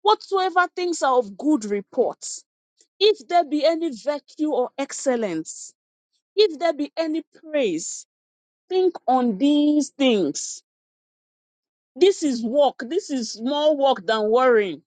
[0.02, 2.26] whatsoever things are of good report,
[3.04, 5.74] if there be any virtue or excellence,
[6.36, 8.06] if there be any praise,
[8.70, 10.64] think on these things.
[11.96, 12.78] This is work.
[12.90, 14.84] This is more work than worrying.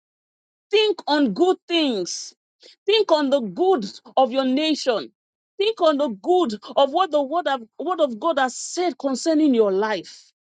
[0.70, 2.35] Think on good things.
[2.87, 5.12] Think on the good of your nation.
[5.59, 9.55] Think on the good of what the word of, word of God has said concerning
[9.55, 10.33] your life.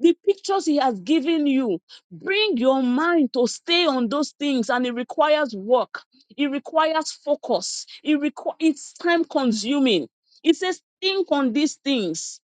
[0.00, 1.80] The pictures he has given you,
[2.12, 6.02] bring your mind to stay on those things, and it requires work.
[6.36, 7.86] It requires focus.
[8.04, 10.08] It requ- it's time consuming.
[10.44, 12.38] It says, think on these things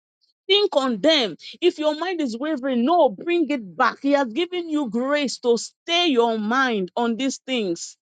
[0.47, 1.37] Think on them.
[1.61, 3.99] If your mind is wavering, no, bring it back.
[4.03, 7.97] He has given you grace to stay your mind on these things.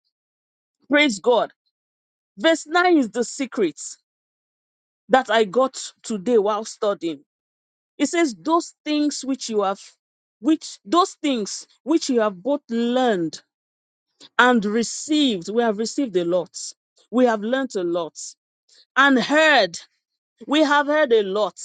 [0.89, 1.51] Praise God.
[2.37, 3.79] Verse 9 is the secret
[5.09, 7.23] that I got today while studying.
[8.01, 9.81] It says, Those things which you have,
[10.41, 13.41] which those things which you have both learned
[14.39, 16.57] and received, we have received a lot.
[17.11, 18.17] We have learned a lot
[18.97, 19.79] and heard.
[20.47, 21.59] We have heard a lot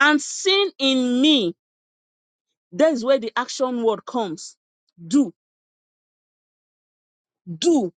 [0.00, 1.52] and seen in me
[2.72, 4.56] That is where the action word comes.
[5.06, 5.34] Do,
[7.58, 7.92] do.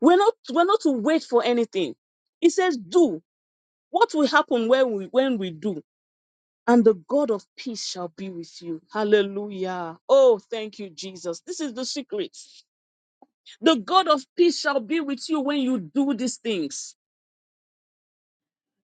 [0.00, 1.94] We're not, we're not to wait for anything.
[2.42, 3.22] It says do.
[3.90, 5.82] What will happen when we, when we do?
[6.66, 8.82] And the God of peace shall be with you.
[8.92, 9.98] Hallelujah.
[10.08, 11.40] Oh, thank you, Jesus.
[11.46, 12.36] This is the secret.
[13.62, 16.96] The God of peace shall be with you when you do these things.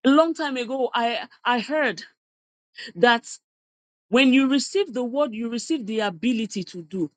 [0.05, 2.03] A long time ago, I, I heard
[2.97, 3.27] that
[4.11, 7.11] when you receive the word, you receive the ability to do.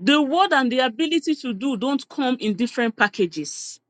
[0.00, 3.80] The word and the ability to do don't come in different packages.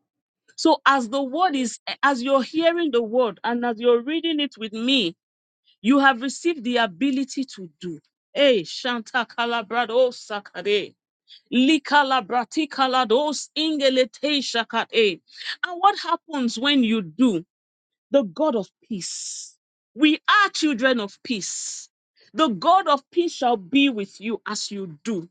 [0.56, 4.56] So as the word is, as you're hearing the word and as you're reading it
[4.58, 5.16] with me,
[5.84, 8.00] you have received the ability to do.
[8.34, 10.94] Hey, Shanta Calabrado Sakade.
[11.52, 15.22] Likalabrati Kalados Ingelete.
[15.66, 17.44] And what happens when you do?
[18.12, 19.56] The God of peace.
[19.94, 21.88] We are children of peace.
[22.34, 25.28] The God of peace shall be with you as you do.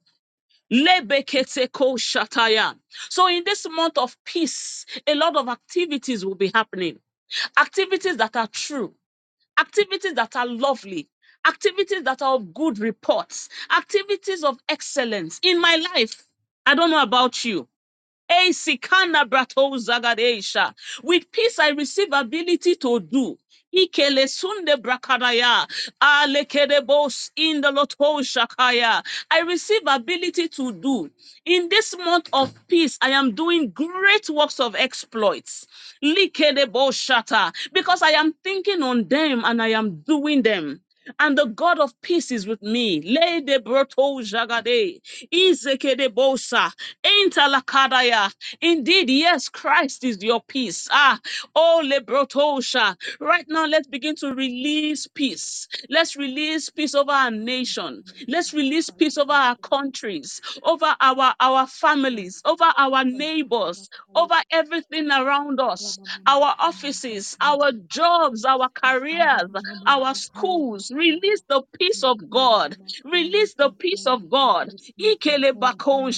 [3.09, 6.99] So in this month of peace, a lot of activities will be happening.
[7.59, 8.95] Activities that are true,
[9.59, 11.09] activities that are lovely,
[11.47, 16.23] activities that are of good reports, activities of excellence in my life.
[16.65, 17.67] I don't know about you.
[18.31, 20.73] Eisikana brato zagadesha.
[21.03, 23.37] With peace, I receive ability to do.
[23.75, 25.67] Ikele sunde brakadaya.
[26.01, 29.03] Alekedebos in the loto oh, shakaya.
[29.31, 31.11] I receive ability to do.
[31.45, 35.67] In this month of peace, I am doing great works of exploits.
[36.03, 37.53] Likedebo shata.
[37.73, 40.81] Because I am thinking on them and I am doing them.
[41.19, 43.01] And the God of peace is with me.
[43.03, 44.99] Le de broto jagade.
[45.33, 46.71] Izekedebosa.
[47.05, 48.31] Intalakadaya.
[48.61, 50.87] Indeed, yes, Christ is your peace.
[50.91, 51.19] Ah,
[51.55, 52.95] oh, Lebrotosha.
[53.21, 55.67] Right now, let's begin to release peace.
[55.89, 58.03] Let's release peace over our nation.
[58.27, 65.11] Let's release peace over our countries, over our, our families, over our neighbors, over everything
[65.11, 69.49] around us, our offices, our jobs, our careers,
[69.87, 70.91] our schools.
[70.93, 72.77] Release the peace of God.
[73.05, 74.69] Release the peace of God.
[74.99, 76.11] Ikele bakon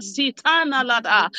[0.00, 1.30] sitana lada.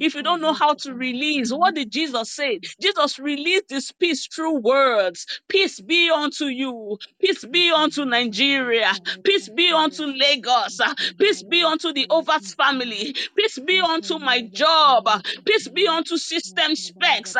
[0.00, 2.60] If you don't know how to release, what did Jesus say?
[2.82, 5.26] Jesus released this peace through words.
[5.48, 6.98] Peace be unto you.
[7.20, 8.92] Peace be unto Nigeria.
[9.24, 10.80] Peace be unto Lagos.
[11.18, 13.14] Peace be unto the Overs family.
[13.36, 15.08] Peace be unto my job.
[15.46, 17.36] Peace be unto system specs.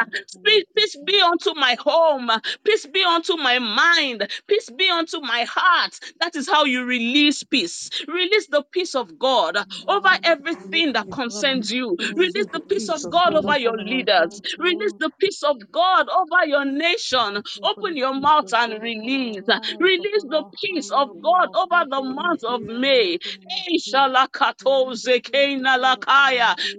[0.76, 2.30] Peace be unto my home.
[2.64, 4.28] Peace be unto my mind.
[4.48, 5.98] Peace be unto my heart.
[6.20, 7.90] That is how you release peace.
[8.08, 9.56] Release the peace of God
[9.88, 11.96] over everything that concerns you.
[12.16, 14.40] Release the peace of God over your leaders.
[14.58, 17.42] Release the peace of God over your nation.
[17.62, 19.44] Open your mouth and release.
[19.80, 23.18] Release the peace of God over the month of May.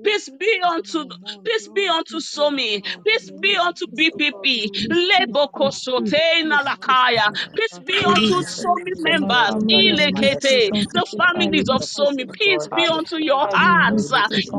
[0.03, 1.05] Peace be unto
[1.49, 2.83] Peace be unto Somi.
[3.05, 4.71] Peace be unto BPP.
[4.91, 7.31] Lebokosotena Lakaya.
[7.55, 9.51] Peace be unto Somi members.
[9.71, 10.71] Ilekete.
[10.93, 12.25] The families of Somi.
[12.31, 14.11] Peace be unto your hearts.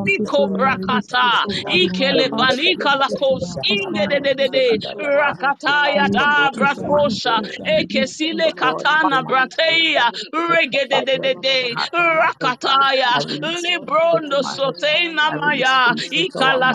[0.08, 1.46] Niko Brakata.
[1.70, 3.56] Ikelebanika Lakos.
[3.70, 4.80] Ingedededede.
[5.00, 7.42] Rakataya da Brakosha.
[7.68, 10.12] Ekesile Katana Brateya.
[10.34, 11.76] Regedededede.
[11.94, 13.22] Rakataya.
[13.42, 15.94] Librondo Sotena Maya.
[16.12, 16.74] Ikala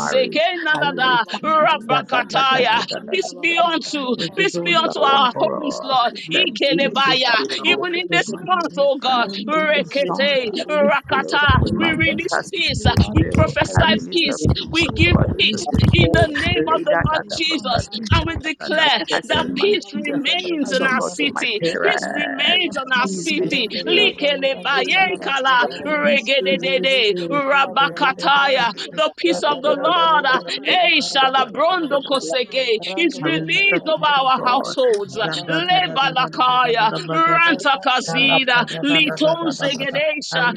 [3.12, 6.14] Peace be unto, peace be unto our homes, Lord.
[6.34, 9.30] Ikelebaya, even in this month, oh God.
[9.48, 16.82] Rekete, Rakata, we release peace, we prophesy peace, we give peace in the name of
[16.84, 21.62] the Lord Jesus, and we declare that peace remains in our city.
[21.84, 23.68] Peace remains in our city.
[23.86, 29.95] Likelebayenkala, regededede, Rabakataya, the peace of the Lord.
[29.96, 30.26] God
[30.66, 35.18] eh, shalabrondo koseke, is released over our households.
[35.48, 40.54] Lebalakaya, Rantakazida, Liton Zegedesha,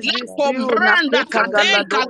[0.00, 2.06] Lekobranda kateka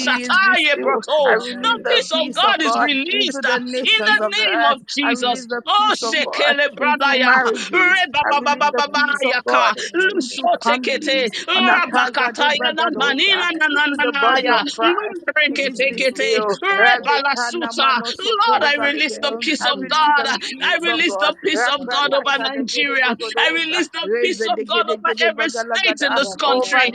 [1.63, 5.47] the peace of God is released uh, in the name of Jesus.
[5.67, 7.41] Oh, shekele bradaya.
[7.73, 9.75] Rebababababayaka.
[9.97, 11.31] Lusotekete.
[11.57, 14.65] Rabakataya na manina na na na na ya.
[16.71, 17.22] Reba
[18.51, 20.27] Lord, I release the peace of God.
[20.61, 23.17] I release the peace of God over Nigeria.
[23.39, 26.93] I release the peace of God over every state in this country.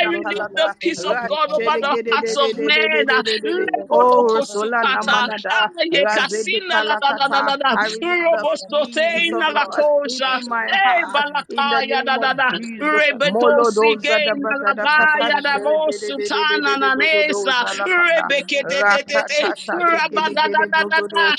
[0.00, 3.08] I release the peace of God over the hearts of men.
[3.46, 12.02] Leporo kosukata, ayekasina la da da da da da, robosote Reina la cosa, e balakaya
[12.04, 12.50] da da da,
[12.80, 14.16] rebeto sige
[14.64, 19.44] la gaya da bosutana na nesa, rebeke te te te te,
[19.78, 21.36] rabada da da da da,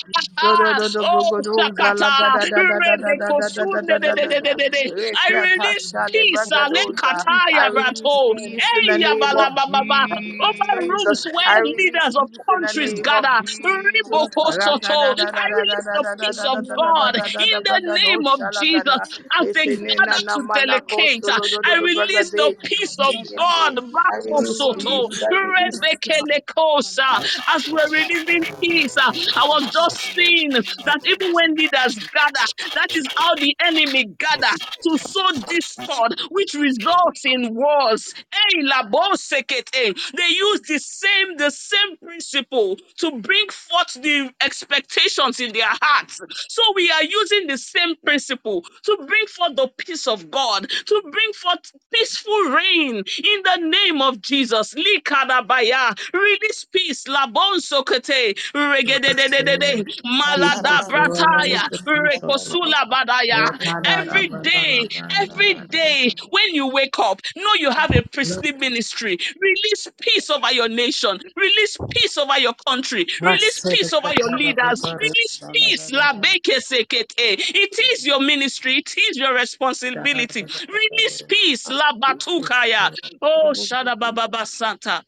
[1.01, 4.83] oh sakata, rebeko sunde de de de de de de,
[5.15, 10.07] I release peace, alekataya brato, eya balababa,
[10.47, 17.15] over rooms where leaders of countries gather, riboko soto, I release the peace of God
[17.17, 19.01] in in the name of Jesus
[19.39, 21.23] as they gather to delegate.
[21.23, 23.75] kostolo do do I release the peace of God.
[23.77, 25.21] Bako release soto, peace.
[25.23, 26.21] I release peace.
[26.21, 27.21] rebekelekosa.
[27.55, 33.07] As we're releasing peace, I was just seeing that even when leaders gather, that is
[33.17, 38.13] how the enemy gather to sow discord, which results in wars.
[40.15, 46.19] They use the same the same principle to bring forth the expectations in their hearts.
[46.49, 51.01] So we are using the same principle to bring forth the peace of God, to
[51.11, 54.75] bring forth peaceful reign in the name of Jesus.
[54.75, 57.07] Release peace.
[57.07, 58.35] La Labon sokete.
[58.55, 59.83] Regedededede.
[60.05, 61.69] Malada brataya.
[61.87, 63.51] Rekosula badaya.
[63.85, 64.87] Every day,
[65.21, 69.17] every day when you wake up, know you have a priestly ministry.
[69.41, 71.19] Release peace over your nation.
[71.35, 73.05] Release peace over your country.
[73.25, 74.93] Release peace over your leaders.
[74.99, 75.91] Release peace.
[75.91, 77.34] La beke sekete.
[77.37, 78.77] It is your ministry.
[78.77, 80.43] It is your responsibility.
[80.43, 81.69] Release peace.
[81.69, 82.91] La batukaya.
[83.21, 85.03] Oh, Shada Baba Santa.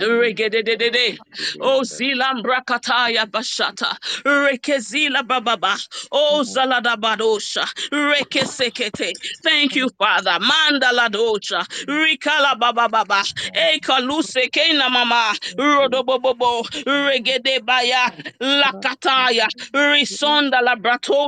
[0.00, 1.18] Regedededede.
[1.60, 3.96] Oh, zilam brakataya bashata.
[4.24, 5.76] Rekezila bababa.
[6.12, 7.64] Oh, zalada badosha.
[7.92, 9.14] Rekesekete.
[9.42, 10.38] Thank you, Father.
[10.40, 11.64] Mandala dosha.
[11.86, 13.22] Rikala bababa.
[13.54, 15.34] Ekaluse kena mama.
[15.58, 16.64] Rodobobobo.
[16.86, 18.10] Regede baya.
[18.40, 19.48] Lakataya.
[19.74, 20.76] Risonda la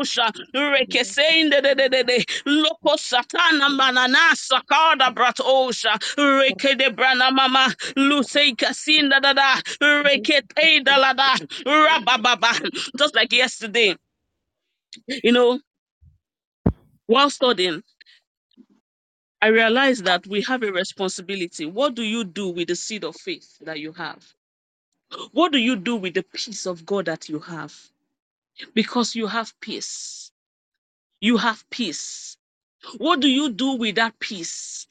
[0.07, 0.33] bratosha.
[0.55, 2.25] Rekesende de de de de.
[2.47, 5.99] Loko satana manana sakada bratosha.
[6.17, 7.69] Rekede brana mama.
[7.97, 11.35] Lusei kasinda da da, rekete da la da,
[11.67, 12.53] rabababa.
[12.99, 13.97] Just like yesterday,
[15.25, 15.61] you know,
[17.07, 17.83] while studying,
[19.43, 21.67] I realized that we have a responsibility.
[21.67, 24.25] What do you do with the seed of faith that you have?
[25.33, 27.75] What do you do with the peace of God that you have?
[28.75, 30.31] Because you have peace.
[31.21, 32.37] You have peace.
[32.99, 34.87] What do you do with that peace?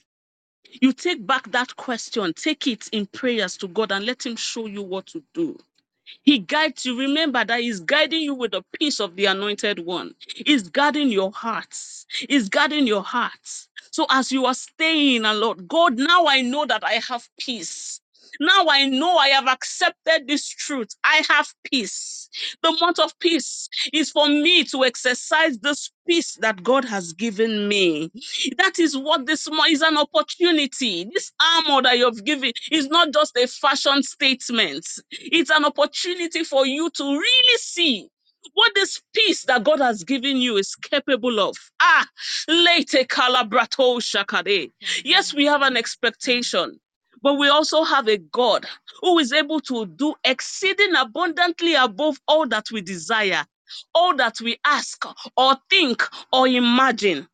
[0.81, 4.67] You take back that question, take it in prayers to God and let Him show
[4.67, 5.57] you what to do.
[6.23, 6.99] He guides you.
[6.99, 10.15] Remember that He's guiding you with the peace of the anointed one.
[10.45, 12.05] He's guarding your hearts.
[12.29, 13.69] He's guarding your hearts.
[13.91, 18.01] So as you are staying, and Lord God, now I know that I have peace.
[18.39, 20.89] Now I know I have accepted this truth.
[21.03, 22.29] I have peace.
[22.63, 27.67] The month of peace is for me to exercise this peace that God has given
[27.67, 28.11] me.
[28.57, 31.05] That is what this month is an opportunity.
[31.13, 34.85] This armor that you've given is not just a fashion statement.
[35.11, 38.09] It's an opportunity for you to really see
[38.53, 41.55] what this peace that God has given you is capable of.
[41.81, 42.07] Ah,
[42.47, 44.71] late calabrato shakade.
[45.03, 46.79] Yes, we have an expectation,
[47.25, 48.67] but we also have a God
[49.01, 53.45] who is able to do exceeding abundantly above all that we desire,
[53.95, 55.05] all that we ask
[55.37, 56.03] or think
[56.33, 57.27] or imagine.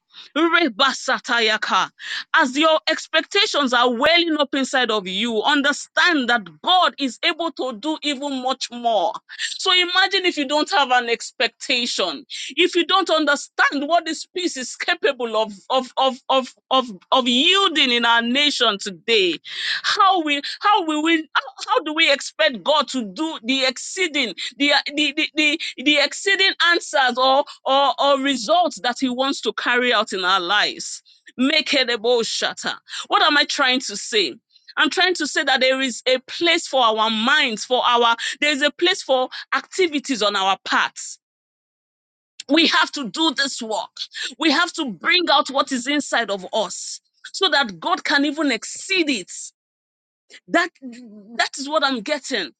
[2.35, 7.73] As your expectations are welling up inside of you, understand that God is able to
[7.79, 9.13] do even much more.
[9.57, 12.25] So imagine if you don't have an expectation,
[12.57, 17.27] if you don't understand what this peace is capable of, of, of, of, of, of
[17.27, 19.39] yielding in our nation today,
[19.83, 24.35] how we how will we how, how do we expect God to do the exceeding
[24.57, 29.53] the the the, the, the exceeding answers or, or or results that He wants to
[29.53, 31.03] carry out in our lives?
[31.37, 32.73] Make it a bow shatter.
[33.07, 34.35] What am I trying to say?
[34.77, 38.61] I'm trying to say that there is a place for our minds, for our there's
[38.61, 41.19] a place for activities on our parts.
[42.49, 43.97] We have to do this work.
[44.39, 47.01] We have to bring out what is inside of us
[47.33, 49.31] so that God can even exceed it.
[50.49, 50.69] That
[51.37, 52.51] that is what I'm getting.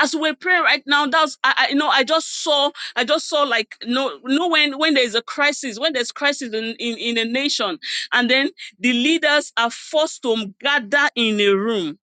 [0.00, 3.28] As we pray right now, that's I, I you know I just saw I just
[3.28, 7.18] saw like no no when when there's a crisis when there's crisis in, in in
[7.18, 7.78] a nation
[8.12, 8.50] and then
[8.80, 11.98] the leaders are forced to gather in a room.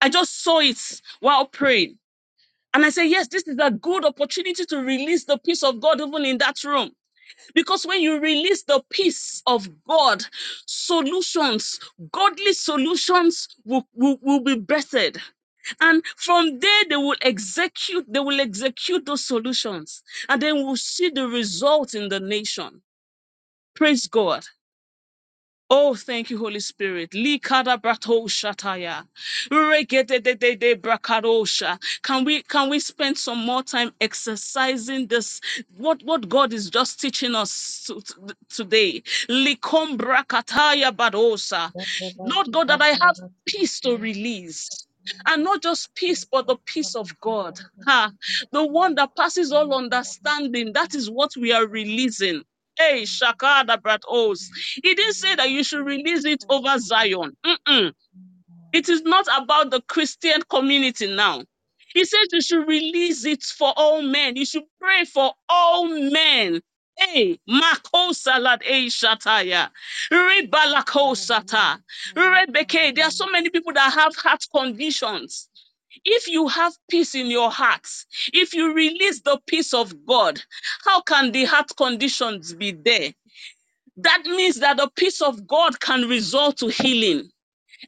[0.00, 0.78] I just saw it
[1.20, 1.98] while praying.
[2.74, 6.00] And I say, yes, this is a good opportunity to release the peace of God
[6.00, 6.90] even in that room.
[7.54, 10.24] Because when you release the peace of God,
[10.66, 11.80] solutions,
[12.12, 15.18] godly solutions will, will, will be birthed.
[15.80, 20.02] And from there, they will execute, they will execute those solutions.
[20.28, 22.82] And then we'll see the result in the nation.
[23.76, 24.44] Praise God.
[25.68, 27.10] Oh, thank you, Holy Spirit.
[27.10, 29.04] Shataya.
[32.02, 35.40] Can we can we spend some more time exercising this?
[35.76, 39.02] What what God is just teaching us to- to- today.
[39.28, 39.98] Likom
[40.92, 41.72] badosa.
[42.24, 44.86] Lord God, that I have peace to release.
[45.26, 47.58] And not just peace, but the peace of God.
[47.86, 48.12] Ha.
[48.52, 50.72] The one that passes all understanding.
[50.74, 52.42] That is what we are releasing.
[52.78, 54.46] Hey, Shakada Bratos.
[54.82, 57.36] He didn't say that you should release it over Zion.
[57.46, 57.92] Mm-mm.
[58.72, 61.44] It is not about the Christian community now.
[61.94, 64.36] He said you should release it for all men.
[64.36, 66.62] You should pray for all men.
[66.98, 69.70] Hey, Mako Salad A Shataya.
[70.12, 71.80] Ribalako Sata.
[72.16, 72.94] Rebeke.
[72.96, 75.48] There are so many people that have heart conditions.
[76.04, 77.86] If you have peace in your heart,
[78.32, 80.42] if you release the peace of God,
[80.84, 83.12] how can the heart conditions be there?
[83.98, 87.30] That means that the peace of God can result to healing.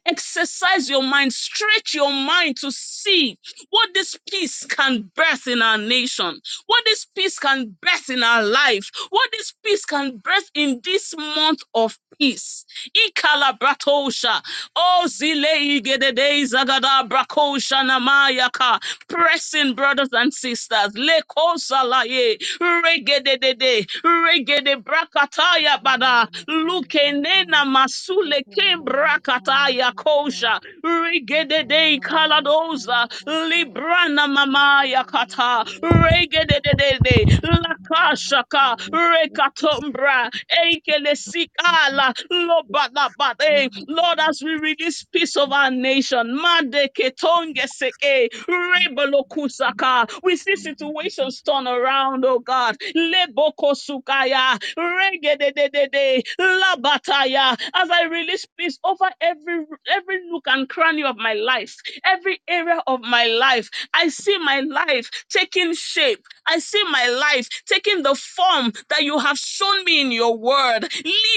[0.07, 3.39] Exercise your mind, stretch your mind to see
[3.71, 8.43] what this peace can birth in our nation, what this peace can birth in our
[8.43, 12.65] life, what this peace can birth in this month of peace.
[12.97, 14.41] Ikalabratosha.
[14.75, 18.79] Oh, zile igedede zagada brakosha namayaka.
[19.09, 20.93] Pressing brothers and sisters.
[20.95, 22.37] Lekosalaye.
[22.61, 23.87] Regedede.
[24.03, 26.27] Regede brakataya bada.
[26.49, 30.59] Lukenena masule ke brakataya kosha.
[30.83, 33.07] Regedede kaladoza.
[33.27, 35.65] Librana mamaya kata.
[35.83, 37.25] Regedede.
[37.43, 38.77] Lakashaka.
[38.93, 40.29] Rekatombra.
[40.51, 42.13] Ekele sikala.
[42.31, 43.69] Lobalabade.
[43.87, 48.29] Lord, as we release peace of our nation, Mande ketonge seke.
[48.49, 50.09] Rebolokusaka.
[50.23, 52.77] We see situations turn around, oh God.
[52.95, 54.59] Leboko sukaya.
[54.77, 56.23] Regedededede.
[56.39, 57.57] Labataya.
[57.75, 62.81] As I release peace over every every nook and cranny of my life, every area
[62.87, 66.25] of my life, I see my life taking shape.
[66.47, 70.81] I see my life taking the form that you have shown me in your word.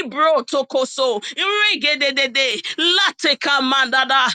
[0.01, 1.23] Libro tokoso,
[2.79, 4.29] lateka mandada,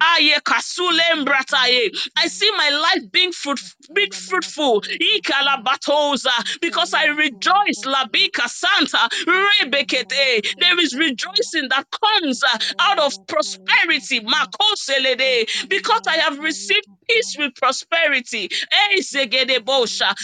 [0.00, 0.34] aye.
[2.16, 3.60] I see my life being fruit,
[3.94, 4.82] being fruitful.
[6.60, 7.84] Because I rejoice.
[7.86, 9.08] Labika Santa.
[9.26, 12.42] There is rejoicing that comes
[12.80, 14.20] out of prosperity.
[15.68, 18.50] Because I have received peace with prosperity.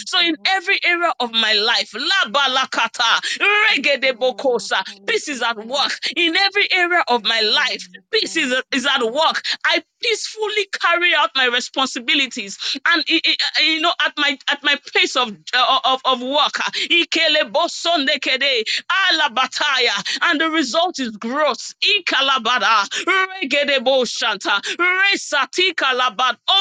[0.06, 1.92] So in every area of my life,
[5.06, 5.92] peace is at work.
[6.16, 9.42] In every area of my life, peace is, is at work.
[9.66, 12.58] I peacefully carry out my responsibilities
[12.88, 16.58] and i- you know at my at my place of uh, of, of work
[20.22, 21.74] and the result is growth
[23.06, 24.60] regedeboshanta,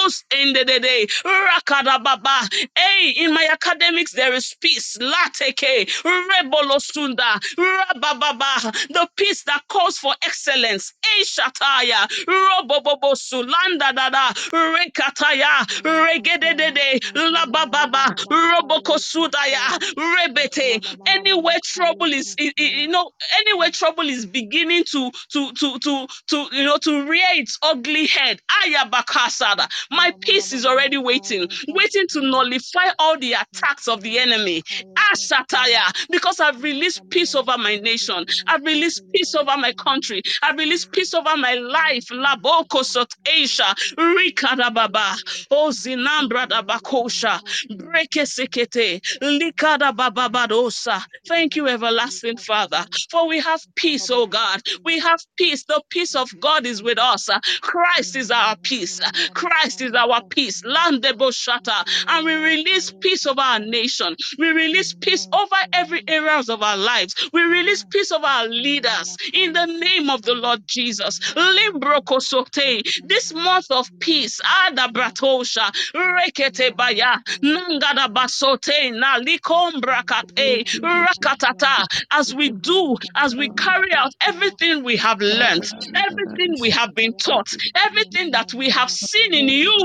[0.10, 2.50] resatikalabad, os endedede, rakadababa.
[2.76, 4.98] Hey, in my academics there is peace.
[5.00, 5.88] Lateke.
[6.04, 8.72] Rebolosunda rabababa.
[8.90, 10.94] The peace that calls for excellence.
[11.22, 20.80] Eshataya, Robobobo Sulanda Dada, Rekataya, Regedede, Labababa, Robokosudaya, Rebete.
[21.08, 26.64] Anywhere trouble is, you know, anywhere trouble is beginning to, to, to, to, to, you
[26.66, 28.40] know, to rear its ugly head.
[28.66, 29.68] Ayabakasada.
[30.00, 34.64] My peace is already waiting, waiting to nullify all the attacks of the enemy.
[34.98, 38.26] Ah, Ashataya, because I've released peace over my nation.
[38.48, 40.24] I've released peace over my country.
[40.44, 42.08] I've released peace over my life.
[42.12, 43.76] Laboko sot Asia.
[44.00, 45.16] Rikadababa.
[45.52, 47.42] Oh Zinambra Bakosha.
[47.72, 49.02] Breke sekete.
[49.22, 51.04] Likada bababadosa.
[51.28, 52.86] Thank you, everlasting Father.
[53.12, 54.62] For we have peace, oh God.
[54.86, 55.66] We have peace.
[55.66, 57.30] The peace of God is with us.
[57.62, 59.02] Christ is our peace.
[59.34, 60.62] Christ is our peace.
[60.64, 61.84] Landebo shata.
[62.08, 64.16] And we release peace over our nation.
[64.40, 67.16] We release peace over every areas of our lives.
[67.34, 71.20] We release peace over our leaders in the name of the Lord Jesus.
[71.36, 72.82] Limbrokosote.
[73.08, 74.40] This month of peace.
[74.68, 75.72] Adabratosha.
[75.96, 77.18] Rekete baya.
[77.44, 78.92] Nangada basote.
[78.94, 80.66] Na likombrakate.
[80.84, 81.86] Rakatata.
[82.12, 85.64] As we do, as we carry out everything we have learned,
[85.96, 87.48] everything we have been taught,
[87.88, 89.79] everything that we have seen in you,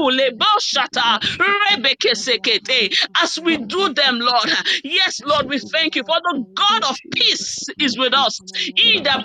[3.22, 4.50] As we do them, Lord.
[4.84, 8.40] Yes, Lord, we thank you for the God of peace is with us.
[8.78, 9.22] Ida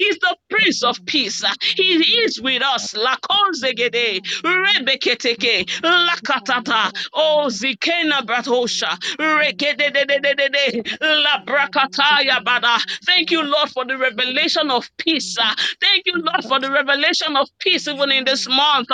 [0.00, 1.44] is the Prince of Peace.
[1.76, 1.94] He
[2.24, 2.94] is with us.
[7.14, 7.50] Oh.
[13.06, 15.36] Thank you, Lord, for the revelation of peace.
[15.80, 18.88] Thank you, Lord, for the revelation of peace even in this month.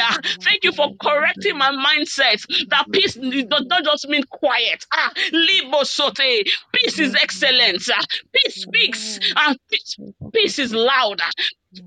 [0.00, 0.18] Ah.
[0.42, 4.84] Thank you for correcting my mindset that peace does not just mean quiet.
[4.92, 5.84] Ah, Libo.
[6.74, 7.90] Peace is excellence.
[7.92, 8.04] ah.
[8.34, 9.96] Peace speaks and peace,
[10.34, 11.20] peace is loud.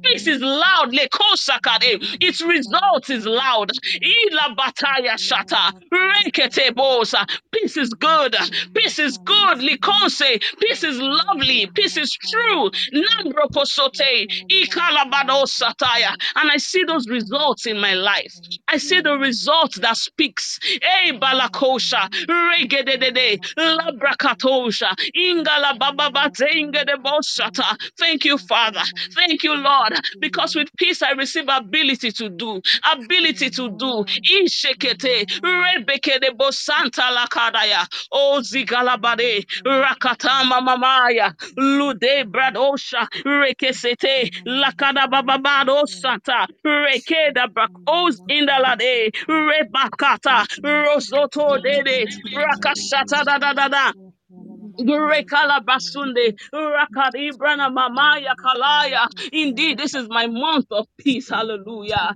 [0.03, 0.91] Peace is loud.
[0.93, 1.99] Lekosakade.
[2.21, 3.71] Its result is loud.
[4.01, 5.71] Ila bataya shata.
[5.93, 7.25] Rekete bosa.
[7.51, 8.35] Peace is good.
[8.75, 9.59] Peace is good.
[9.59, 10.41] Likose.
[10.59, 11.67] Peace is lovely.
[11.75, 12.71] Peace is true.
[12.93, 14.27] Nambrokosote.
[14.51, 16.15] Ikalabado sataya.
[16.35, 18.33] And I see those results in my life.
[18.69, 20.59] I see the results that speaks.
[20.63, 22.09] Hey balakosha.
[22.29, 23.39] Regedede.
[23.57, 24.95] Labrakatosha.
[25.17, 27.77] Ingala bababa zengede bosata.
[27.99, 28.81] Thank you, Father.
[29.15, 29.78] Thank you, Lord,
[30.19, 32.61] because with peace I receive ability to do,
[32.93, 34.05] ability to do.
[34.43, 47.47] Ishekete, rebekede bosanta lakadaya, o zigalabade, rakatama mamaya, lude bradosha, rekesete, lakada bababado santa, rekeda
[47.53, 53.93] brak, os indalade, rebakata, rosoto dede, rakashata da da da da.
[54.79, 57.69] Grekala basunde, rakadi brana
[58.35, 59.07] kalaya.
[59.33, 61.29] Indeed, this is my month of peace.
[61.29, 62.13] Hallelujah.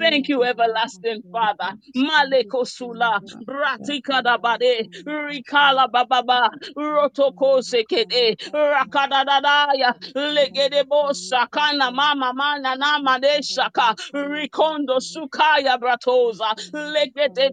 [0.00, 1.74] Thank you, everlasting Father.
[1.96, 12.32] Maleko sula, ratika da bade, rikala bababa, rotoko sekede, rakada dadaya, legede bo sakana mama
[12.34, 17.50] mana nama de shaka, rikondo sukaya bratoza, legede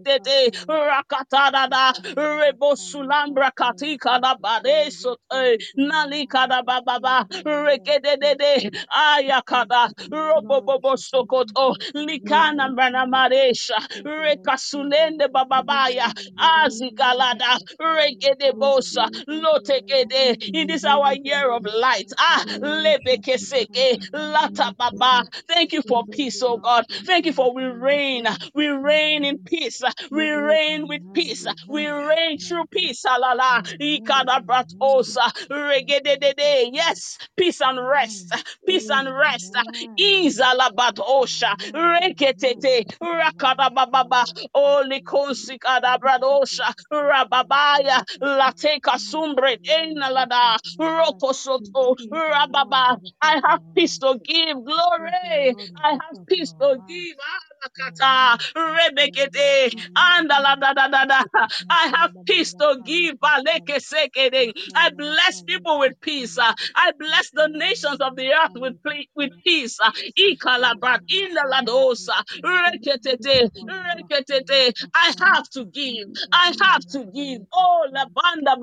[0.68, 10.62] rakata dada, rebo sulambra katika da bade sote, nalika da bababa, rekede de ayakada, robo
[10.62, 12.68] bobo sokoto, likana
[13.06, 23.98] maresha, rekasulende bababaya, azigalada, regede bosa, lotekede, in this our year of light, ah, lebekeseke,
[24.12, 29.24] lata baba, thank you for peace, oh God, thank you for we reign, we reign
[29.24, 36.18] in peace, we reign with peace, we reign through peace, alala, ikadabrat osa, regede,
[36.72, 38.34] yes, peace and rest,
[38.66, 39.56] peace and rest,
[40.00, 52.98] Izalabat osha, reketete, rakadababa, Holy Kosikadabradosha, Rababaya, Lateka Sumbre, Enalada, Rokosoto, Rababa.
[53.22, 55.56] I have peace to give, glory.
[55.84, 57.16] I have peace to give.
[57.62, 61.24] Alakata, Rebekete, Andaladadada.
[61.70, 63.16] I have peace to give.
[63.22, 66.38] I bless people with peace.
[66.38, 68.74] I bless the nations of the earth with,
[69.16, 69.78] with peace.
[69.82, 69.92] I
[75.20, 76.08] have to give.
[76.32, 77.42] I have to give.
[77.54, 78.56] Oh, Labanda.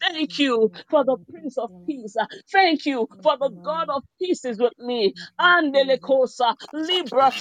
[0.00, 2.16] Thank you for the Prince of Peace.
[2.52, 5.14] Thank you for the God of peace is with me.
[5.40, 6.00] Andele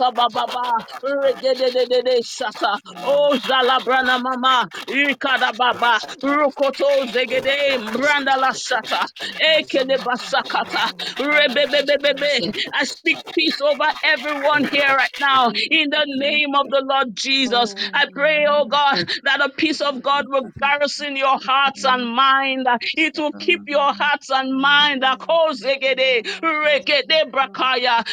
[0.02, 8.52] kosa, librata bababa, regededede shata, o oh, zalabrana mama, ikada baba, rukoto zegede, branda la
[8.52, 9.06] shata,
[9.40, 12.54] ekele basakata, rebebebebebe.
[12.74, 15.52] I speak peace over everyone here right now.
[15.70, 17.74] In the name of the Lord Jesus.
[17.94, 22.68] I pray, oh God, that the peace of God will garrison your hearts and mind.
[22.98, 25.04] It will keep your hearts and mind.
[25.04, 28.04] Akozegede, rekede brakaya,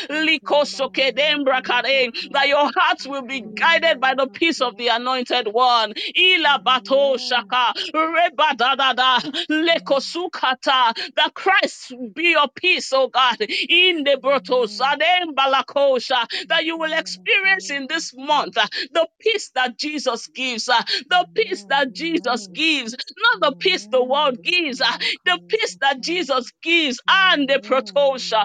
[2.33, 5.95] That your hearts will be guided by the peace of the anointed one.
[6.19, 9.21] Ila bato shaka, rebadadada,
[9.51, 13.37] lekosukata, That Christ be your peace, oh God.
[13.41, 14.81] In the brotos,
[15.37, 20.83] balakosha, that you will experience in this month uh, the peace that Jesus gives, uh,
[21.11, 24.87] the peace that Jesus gives, not the peace the world gives, uh,
[25.27, 28.45] the peace that Jesus gives, and the protosha,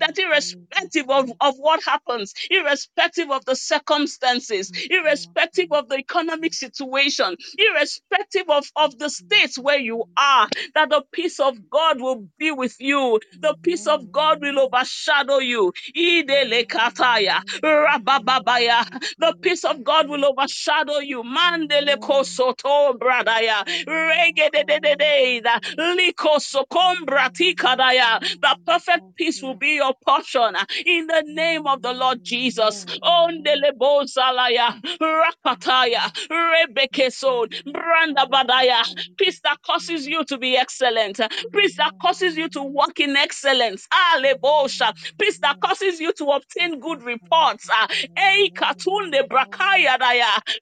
[0.00, 7.36] that irrespective of, of what happens, irrespective of the circumstances, irrespective of the economic situation,
[7.58, 12.52] irrespective of, of the states where you are, that the peace of God will be
[12.52, 15.72] with you, the peace of God will overshadow you.
[15.96, 18.84] Idelekataya, rabababaya.
[19.18, 21.22] The peace of God will overshadow you.
[21.24, 23.64] Mandele kosoto bradaya.
[23.86, 25.42] Regedededede.
[25.78, 28.20] Likosokombra tikadaya.
[28.42, 30.54] The perfect peace will be your portion
[30.86, 32.84] in the name of the Lord Jesus.
[33.04, 34.80] Ondele bozalaya.
[35.00, 36.12] Rakataya.
[36.30, 37.46] Rebekeso.
[37.68, 38.82] Brandabadaya.
[39.18, 41.20] Peace that causes you to be excellent.
[41.54, 43.86] Peace that causes you to walk in excellence.
[44.16, 44.92] Alebosha.
[45.20, 47.68] Peace that causes you to obtain good reports.
[47.72, 47.88] Ah.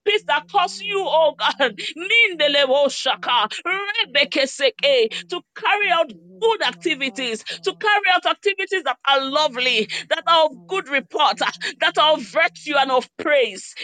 [0.06, 6.12] Peace that causes you, oh God, nindeleboshaka, rebekeseke, to carry out
[6.42, 11.50] good activities, to carry out activities that are lovely, that are of good report, uh,
[11.80, 13.74] that of virtue and of praise.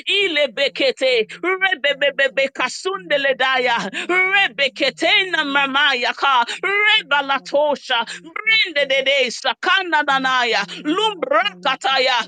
[6.64, 12.26] Rebalatosha, brindedede, sakananaya, lumbrakataya,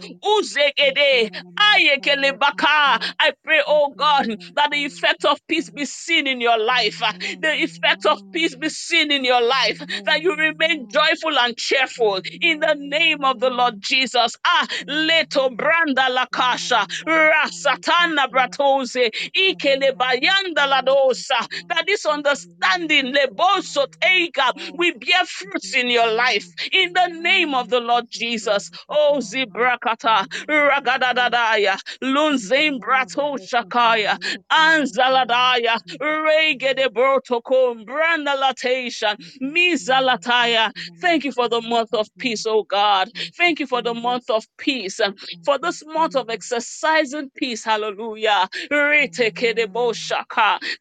[1.59, 2.98] ayekelebaka.
[3.20, 4.26] I pray, oh God,
[4.57, 7.03] that the effect of peace be seen in your life.
[7.03, 9.78] uh, The effect of peace be seen in your life.
[10.07, 14.36] That you remain joyful and cheerful in the name of the Lord Jesus.
[14.47, 21.47] Ah, leto branda lakasha, rasatana bratose, ikele bayanda ladosa.
[21.68, 27.68] That this understanding, leboso teiga, we bear fruits in your life in the name of
[27.70, 28.70] the Lord Jesus.
[28.88, 34.18] Oh, zibrakata, ragadadadaya, lunzim brato shakaya,
[34.53, 40.72] anzaladaya, regede brotokom, branda latation, mizalataya.
[41.01, 43.11] Thank you for the month of peace, oh God.
[43.36, 47.64] Thank you for the month of peace, um, for this month of exercising peace.
[47.64, 48.48] Hallelujah.
[48.72, 49.68] Retekede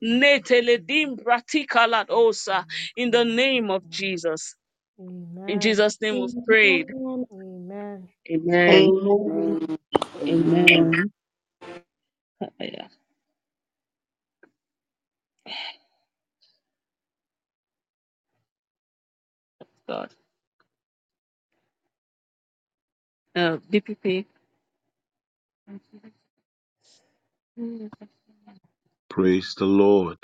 [0.03, 1.87] neteledim bratika.
[2.97, 4.55] In the name of Jesus.
[5.47, 5.61] In Amen.
[5.61, 6.87] Jesus' name we've prayed.
[7.33, 8.09] Amen.
[8.69, 8.91] Amen.
[9.11, 9.59] Amen.
[10.27, 11.11] Amen.
[12.59, 12.87] Yeah,
[19.89, 20.13] God.
[23.35, 24.25] Uh, DPP.
[29.09, 30.17] Praise the Lord.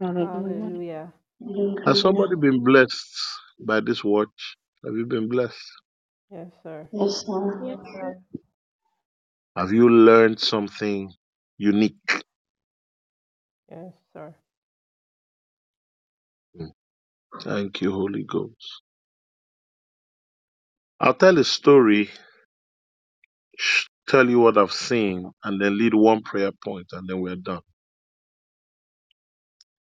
[0.00, 0.72] Hallelujah.
[0.76, 1.12] Hallelujah.
[1.86, 3.16] Has somebody been blessed
[3.66, 4.56] by this watch?
[4.86, 5.72] Have you been blessed?
[6.30, 6.88] Yes, sir.
[6.92, 7.60] Yes, sir.
[7.64, 8.16] Yes, sir.
[9.56, 11.12] Have you learned something
[11.58, 12.24] unique?
[13.70, 14.34] Yes, sir.
[16.60, 16.72] Mm.
[17.42, 18.81] Thank you, Holy Ghost.
[21.02, 22.10] I'll tell a story,
[24.08, 27.62] tell you what I've seen, and then lead one prayer point, and then we're done.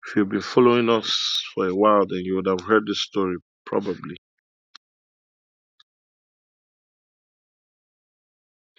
[0.06, 3.36] If you've been following us for a while, then you would have heard this story,
[3.66, 4.16] probably.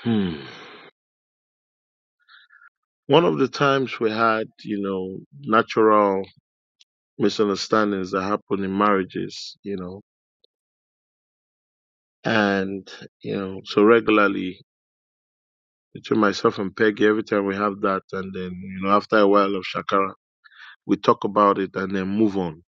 [0.02, 0.36] Hmm.
[3.08, 6.24] One of the times we had, you know, natural
[7.20, 10.02] misunderstandings that happen in marriages, you know,
[12.26, 12.90] and,
[13.22, 14.60] you know, so regularly
[15.94, 19.28] between myself and Peggy, every time we have that, and then, you know, after a
[19.28, 20.14] while of Shakara,
[20.86, 22.64] we talk about it and then move on.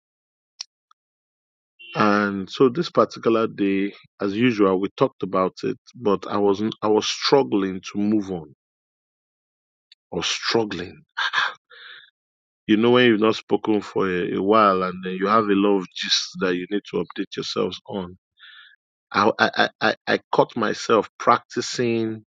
[1.95, 6.87] And so this particular day, as usual, we talked about it, but I wasn't, I
[6.87, 8.55] was struggling to move on.
[10.13, 11.03] I was struggling.
[12.67, 15.53] You know, when you've not spoken for a, a while and then you have a
[15.55, 18.17] lot of gist that you need to update yourselves on.
[19.13, 22.25] I, I, I, I caught myself practicing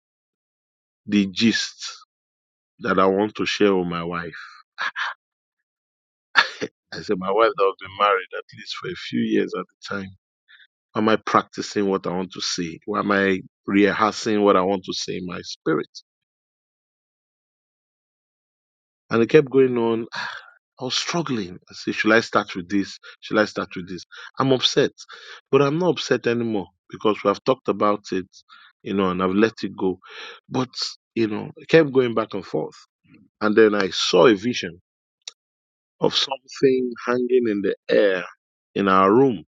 [1.07, 1.97] the gist
[2.80, 4.35] that I want to share with my wife.
[6.95, 9.66] I said, my wife that was been married at least for a few years at
[9.66, 10.11] the time.
[10.97, 12.80] Am I practicing what I want to say?
[12.87, 15.89] Or am I rehearsing what I want to say in my spirit?
[19.11, 20.07] And it kept going on.
[20.81, 21.59] I was struggling.
[21.70, 22.99] I said, should I start with this?
[23.20, 24.05] Should I start with this?
[24.39, 24.93] I'm upset,
[25.51, 28.29] but I'm not upset anymore because we have talked about it,
[28.83, 30.01] you know, and I've let it go.
[30.49, 30.70] But,
[31.14, 32.77] you know, it kept going back and forth.
[33.41, 34.81] And then I saw a vision
[36.01, 38.25] of something hanging in the air
[38.75, 39.45] in our room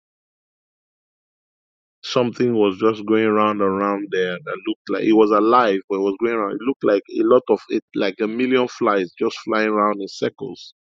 [2.02, 5.96] something was just going around and around there that looked like it was alive, but
[5.96, 6.52] it was going around.
[6.54, 10.08] It looked like a lot of it, like a million flies just flying around in
[10.08, 10.74] circles.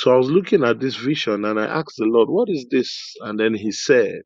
[0.00, 3.16] So I was looking at this vision and I asked the Lord, What is this?
[3.22, 4.22] And then He said,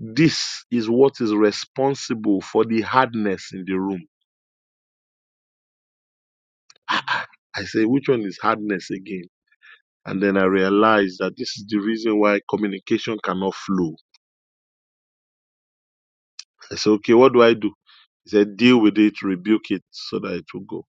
[0.00, 4.04] This is what is responsible for the hardness in the room.
[7.56, 9.24] I said, Which one is hardness again?
[10.06, 13.94] And then I realized that this is the reason why communication cannot flow.
[16.72, 17.72] I said, Okay, what do I do?
[18.24, 20.86] He said, Deal with it, rebuke it so that it will go.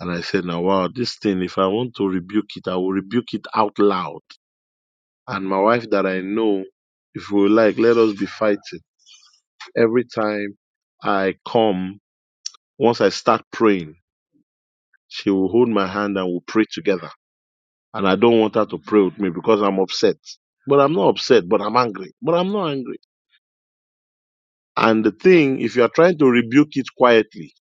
[0.00, 2.92] And I said, now, wow, this thing, if I want to rebuke it, I will
[2.92, 4.20] rebuke it out loud.
[5.28, 6.64] And my wife that I know,
[7.14, 8.80] if we like, let us be fighting.
[9.76, 10.56] Every time
[11.02, 12.00] I come,
[12.78, 13.96] once I start praying,
[15.08, 17.10] she will hold my hand and we'll pray together.
[17.94, 20.16] And I don't want her to pray with me because I'm upset.
[20.66, 22.12] But I'm not upset, but I'm angry.
[22.22, 22.98] But I'm not angry.
[24.76, 27.52] And the thing, if you are trying to rebuke it quietly,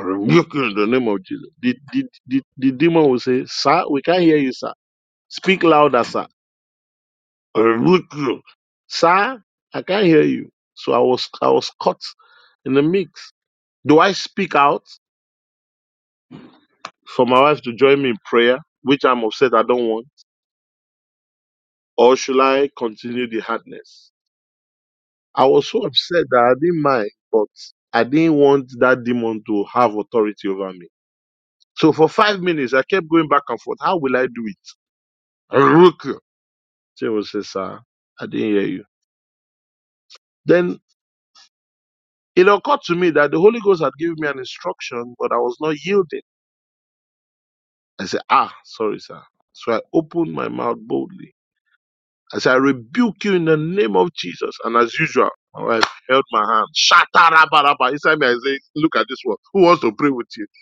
[0.00, 3.84] rebuke it in the name of Jesus, the, the, the, the demon will say, Sir,
[3.90, 4.72] we can't hear you, sir.
[5.28, 6.26] Speak louder, sir.
[7.56, 8.42] I rebuke you.
[8.88, 9.42] Sir?
[9.74, 10.50] I can't hear you.
[10.74, 12.02] So I was I was caught
[12.66, 13.32] in the mix.
[13.86, 14.84] Do I speak out
[17.06, 20.08] for my wife to join me in prayer, which I'm upset I don't want,
[21.98, 24.12] or should I continue the hardness?
[25.34, 27.48] I was so upset that I didn't mind, but
[27.92, 30.88] I didn't want that demon to have authority over me.
[31.76, 33.78] So for five minutes, I kept going back and forth.
[33.82, 36.08] How will I do it?
[36.96, 37.80] She will say, Sir,
[38.20, 38.84] I didn't hear you.
[40.46, 40.80] Then
[42.36, 45.36] it occurred to me that the Holy Ghost had given me an instruction, but I
[45.38, 46.22] was not yielding.
[48.00, 49.22] I said, Ah, sorry, sir.
[49.52, 51.34] So I opened my mouth boldly.
[52.34, 54.56] I said, I rebuke you in the name of Jesus.
[54.64, 55.30] And as usual,
[55.62, 56.68] wife held my hand.
[56.76, 57.92] Shatarabaraba.
[57.92, 59.38] Inside me, I say, Look at this one.
[59.54, 60.46] Who wants to pray with you?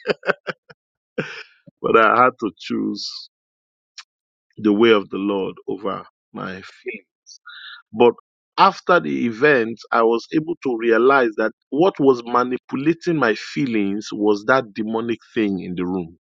[1.83, 3.31] But I had to choose
[4.59, 7.41] the way of the Lord over my feelings.
[7.93, 8.15] But
[8.59, 14.45] after the event, I was able to realize that what was manipulating my feelings was
[14.47, 16.19] that demonic thing in the room.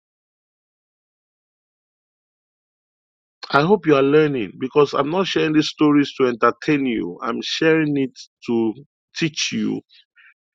[3.51, 7.19] I hope you are learning because I'm not sharing these stories to entertain you.
[7.23, 8.75] I'm sharing it to
[9.17, 9.81] teach you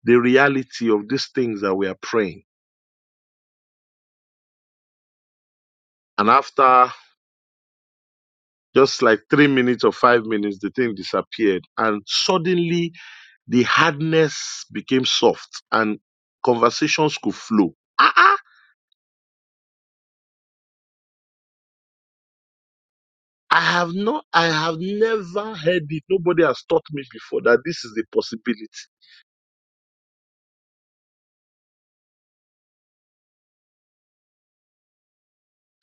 [0.04, 2.42] the reality of these things that we are praying.
[6.18, 6.90] And after
[8.76, 11.64] just like three minutes or five minutes, the thing disappeared.
[11.78, 12.92] And suddenly
[13.48, 15.98] the hardness became soft and
[16.44, 17.74] conversations could flow.
[18.00, 18.35] Ah, ah.
[23.56, 26.04] I have not, I have never heard it.
[26.10, 28.68] Nobody has taught me before that this is a possibility.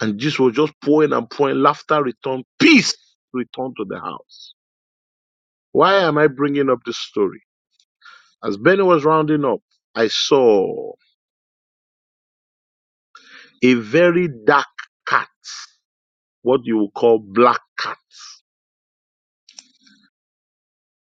[0.01, 1.57] And this was just pouring and pouring.
[1.61, 2.45] Laughter returned.
[2.59, 2.95] Peace
[3.33, 4.55] returned to the house.
[5.73, 7.41] Why am I bringing up this story?
[8.43, 9.61] As Benny was rounding up,
[9.95, 10.93] I saw
[13.63, 14.67] a very dark
[16.43, 18.43] what you would call black cats.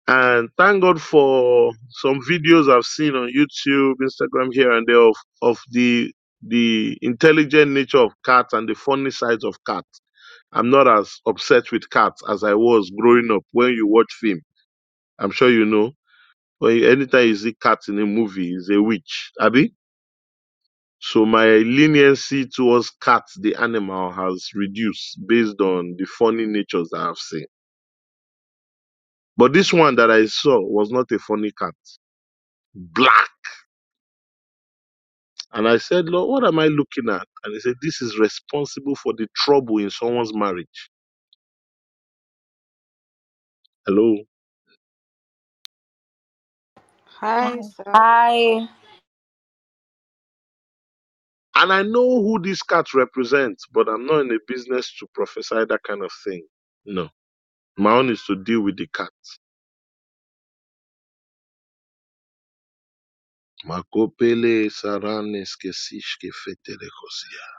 [0.09, 5.17] And thank God for some videos I've seen on YouTube, Instagram here and there of,
[5.43, 6.13] of the
[6.47, 10.03] the intelligent nature of cats and the funny sides of cats.
[10.53, 13.45] I'm not as upset with cats as I was growing up.
[13.53, 14.41] When you watch film,
[15.19, 15.93] I'm sure you know.
[16.61, 19.76] When you, anytime you see cats in a movie, it's a witch, Abby.
[21.01, 27.01] So my leniency towards cats, the animal, has reduced based on the funny natures that
[27.01, 27.47] I've seen.
[29.37, 31.75] But this one that I saw was not a funny cat.
[32.75, 33.13] Black.
[35.53, 37.27] And I said, Lord, what am I looking at?
[37.45, 40.91] And he said, This is responsible for the trouble in someone's marriage.
[43.87, 44.17] Hello.
[47.21, 47.85] Hi, sir.
[47.95, 48.69] I
[51.57, 55.67] And I know who this cat represents, but I'm not in a business to prophesy
[55.67, 56.47] that kind of thing.
[56.87, 57.11] No.
[57.79, 59.11] My own is to deal with the cat.
[63.67, 67.56] Makopele saranes kesishke fetere kosia.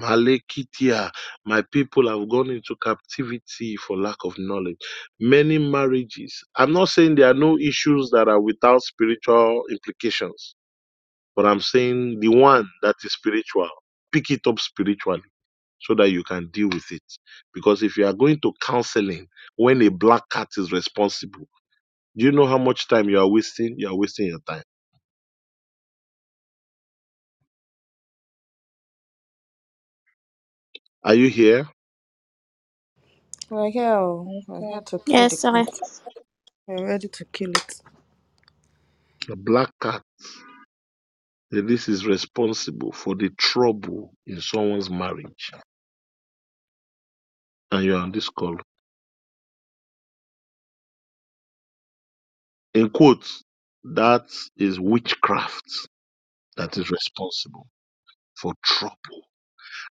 [0.00, 1.10] Malekitia,
[1.46, 4.78] my people have gone into captivity for lack of knowledge.
[5.20, 6.42] Many marriages.
[6.56, 10.56] I'm not saying there are no issues that are without spiritual implications,
[11.36, 13.70] but I'm saying the one that is spiritual,
[14.12, 15.22] pick it up spiritually
[15.80, 17.02] so that you can deal with it.
[17.54, 21.48] Because if you are going to counseling when a black cat is responsible,
[22.16, 23.74] do you know how much time you are wasting?
[23.78, 24.62] You are wasting your time.
[31.04, 31.68] Are you here?
[33.50, 33.86] We're here.
[33.94, 34.80] oh.
[34.86, 35.52] To kill the yes, cat.
[35.56, 35.66] I
[36.66, 37.82] We're ready to kill it.
[39.30, 40.02] A black cat.
[41.50, 45.52] that This is responsible for the trouble in someone's marriage.
[47.72, 48.56] And you're on this call.
[52.74, 53.42] In quotes,
[53.84, 54.26] that
[54.58, 55.64] is witchcraft
[56.58, 57.68] that is responsible
[58.36, 59.22] for trouble.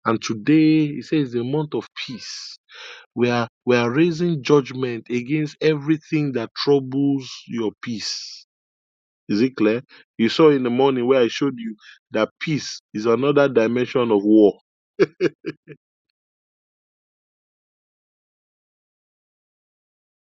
[0.06, 2.58] And today, he says, the month of peace.
[3.16, 8.46] We are, we are raising judgment against everything that troubles your peace.
[9.30, 9.82] Is it clear?
[10.18, 11.76] You saw in the morning where I showed you
[12.12, 14.60] that peace is another dimension of war.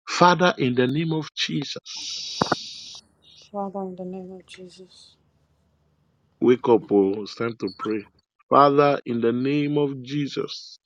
[0.08, 3.02] Father, in the name of Jesus,
[3.52, 5.16] Father, in the name of Jesus.
[6.40, 8.04] wake up, oh, it's time to pray.
[8.52, 10.78] Father, in the name of Jesus,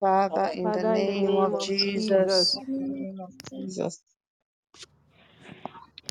[0.00, 1.96] Father, in the Father, in the name name of of Jesus.
[1.96, 4.02] Jesus, In the name of Jesus.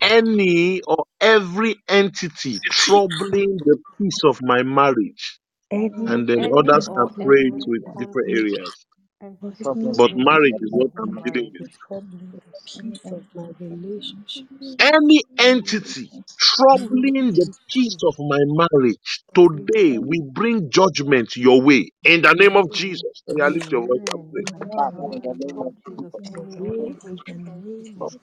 [0.02, 5.40] Any or every entity troubling the peace of my marriage.
[5.72, 8.86] Any And then any others can or pray every with different entity areas.
[9.24, 11.68] Or entity But in marriage is what of my I'm dealing with.
[11.88, 14.78] troubling the Any peace of my entity relationships.
[14.80, 22.22] Any entity troubling the peace of my marriage, today we bring judgment your way in
[22.22, 23.24] the name of Jesus.
[23.28, 24.44] Can you lift your voice and pray?
[24.60, 27.58] Father, Father, in the name name of of Jesus, Jesus, any or today, in the
[27.58, 28.14] name of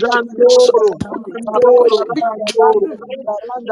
[0.00, 2.82] Jandoro, Jandoro, be Jandoro,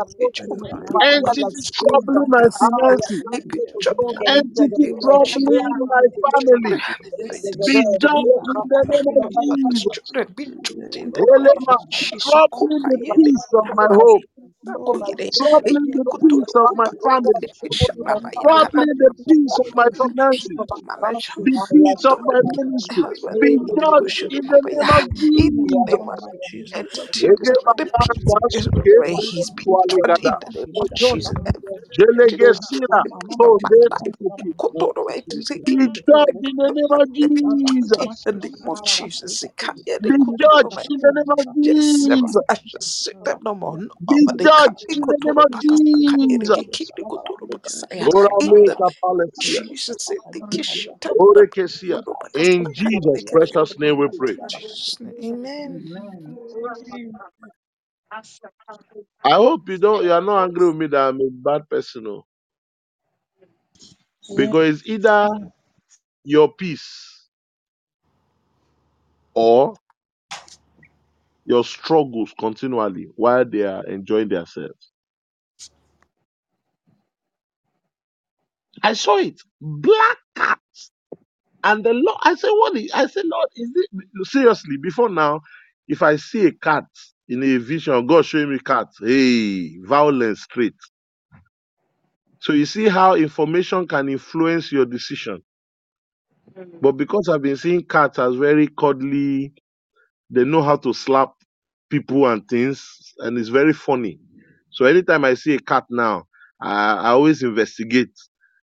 [1.03, 3.24] Entity troubling my finances.
[3.32, 5.57] it be judged in the Entity name of Jesus.
[5.57, 6.84] troubling my family.
[7.66, 8.18] Be in the
[8.89, 9.88] name of Jesus.
[9.93, 12.38] children be judged in the name Elema, of Jesus.
[12.57, 13.88] troubling the peace of my
[14.70, 15.03] home.
[15.03, 17.49] Babogide, Troubling the peace of my family.
[17.72, 20.59] Shababa Troubling the peace of my finances.
[21.38, 23.07] The peace of my my ministry.
[23.07, 25.01] husband, Be judged in my oh, the name of
[25.38, 26.74] In the name of Jesus.
[26.74, 28.36] entity, Ege restore the peace.
[28.36, 31.39] baranda Is suke where he's been judged in the name of Jesus.
[32.39, 32.55] In
[33.12, 34.53] my tonde life, sukuki.
[34.55, 38.26] Kotoro, right, is it Be keep judged in the name of in Jesus.
[38.26, 39.43] the name of Jesus.
[39.43, 40.91] Ikaya de Be Kotoro, judged right.
[40.91, 42.38] in the name of Yes, Jesus.
[42.49, 43.80] I just sit them no more.
[43.80, 46.91] No, Be but they can't judged be in the name of Jesus.
[47.04, 47.60] Kotoro
[48.39, 49.64] In me the kapalesia.
[49.68, 52.04] Jesus, in eh, the Kishita, the Ore kesia.
[52.06, 54.38] Kotoro In Jesus' precious name we pray.
[54.47, 55.16] Jesus' name.
[55.24, 56.39] Amen.
[59.24, 62.08] I hope you don't you are not angry with me that I'm a bad person.
[62.08, 62.26] oh.
[64.36, 65.30] Because it's either
[66.26, 67.30] your peace
[69.36, 69.76] or
[71.52, 74.91] your struggles continually while they are enjoying themselves.
[78.84, 79.41] I saw it.
[79.62, 80.60] Black cat.
[81.64, 83.89] And the Lord, I said, what is, I said, Lord, is it,
[84.28, 85.41] seriously, before now,
[85.88, 86.86] if I see a cat
[87.30, 90.76] in a vision, God showing me cat, hey, violence straight.
[92.39, 95.41] So you see how information can influence your decision.
[96.58, 96.82] Mm.
[96.82, 99.54] But because I've been seeing cats as very cuddly,
[100.30, 101.32] they know how to slap
[101.92, 104.20] people and things, and it's very funny.
[104.72, 106.26] So anytime I see a cat now,
[106.62, 108.12] I, I always investigate.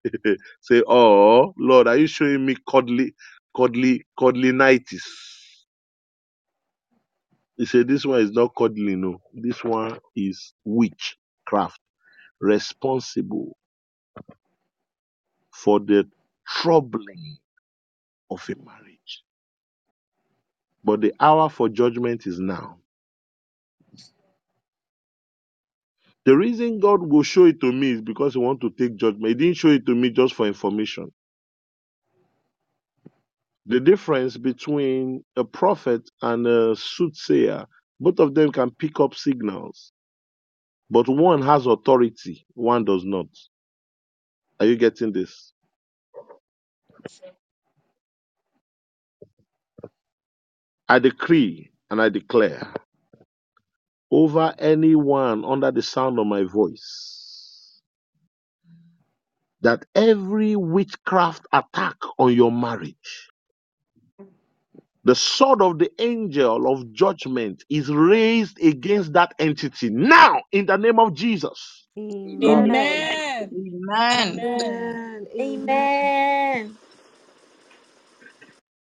[0.62, 3.14] Say, oh Lord, are you showing me cuddly,
[3.56, 5.04] cuddly, cuddly nighties?
[7.56, 9.20] He said, this one is not cuddly, no.
[9.34, 11.80] This one is witchcraft,
[12.40, 13.56] responsible
[15.54, 16.08] for the
[16.48, 17.38] troubling
[18.30, 19.24] of a marriage.
[20.84, 22.78] But the hour for judgment is now.
[26.26, 29.28] The reason God will show it to me is because He want to take judgment.
[29.28, 31.12] He didn't show it to me just for information.
[33.66, 37.66] The difference between a prophet and a soothsayer,
[38.00, 39.92] both of them can pick up signals,
[40.90, 43.26] but one has authority, one does not.
[44.60, 45.52] Are you getting this?
[50.88, 52.72] I decree and I declare
[54.10, 57.80] over anyone under the sound of my voice
[59.62, 63.28] that every witchcraft attack on your marriage,
[65.04, 70.76] the sword of the angel of judgment is raised against that entity now in the
[70.78, 71.88] name of Jesus.
[71.98, 72.40] Amen.
[72.44, 73.52] Amen.
[73.52, 73.52] Amen.
[73.52, 74.42] Amen.
[74.52, 75.26] Amen.
[75.40, 75.40] Amen.
[75.40, 76.78] Amen.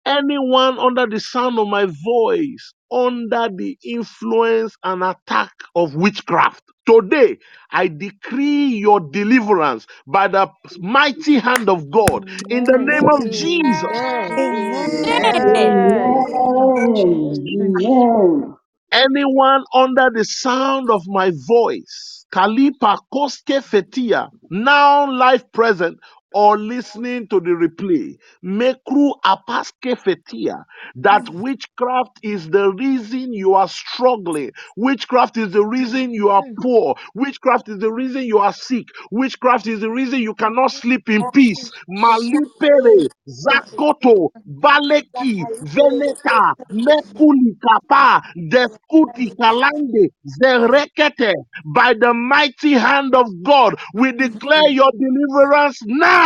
[0.06, 7.38] Anyone under the sound of my voice, under the influence and attack of witchcraft, today
[7.72, 12.90] I decree your deliverance by the mighty hand of God in the Amen.
[12.90, 14.04] name of Jesus.
[14.38, 15.46] Amen.
[15.56, 15.56] Amen.
[15.56, 16.26] Amen.
[16.36, 17.50] Amen.
[17.60, 18.56] Amen.
[18.92, 25.98] Anyone under the sound of my voice, Kalipa Koske Fetia, now live present
[26.36, 28.14] or listening to the replay,
[28.44, 30.64] Mekru Apaske Fetia,
[30.96, 31.40] that mm.
[31.40, 34.50] witchcraft is the reason you are struggling.
[34.76, 36.54] Witchcraft is the reason you are mm.
[36.62, 36.94] poor.
[37.14, 38.84] Witchcraft is the reason you are sick.
[39.10, 41.70] Witchcraft is the reason you cannot sleep in peace.
[41.90, 44.28] Malipere, Zakoto,
[44.60, 50.10] Baleki, Veneta, Mekuli Kapa, Deskuti Kalande,
[50.42, 51.32] Zerekete.
[51.74, 56.25] By the mighty hand of God, we declare your deliverance now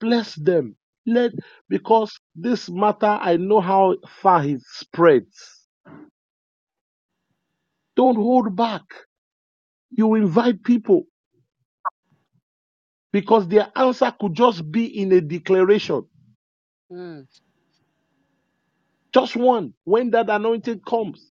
[0.00, 0.76] bless them.
[1.06, 1.32] Let
[1.68, 5.66] because this matter, I know how far it spreads.
[7.96, 8.82] Don't hold back.
[9.92, 11.04] You invite people
[13.12, 16.04] because their answer could just be in a declaration.
[16.92, 17.26] Mm.
[19.14, 19.74] Just one.
[19.84, 21.32] When that anointing comes,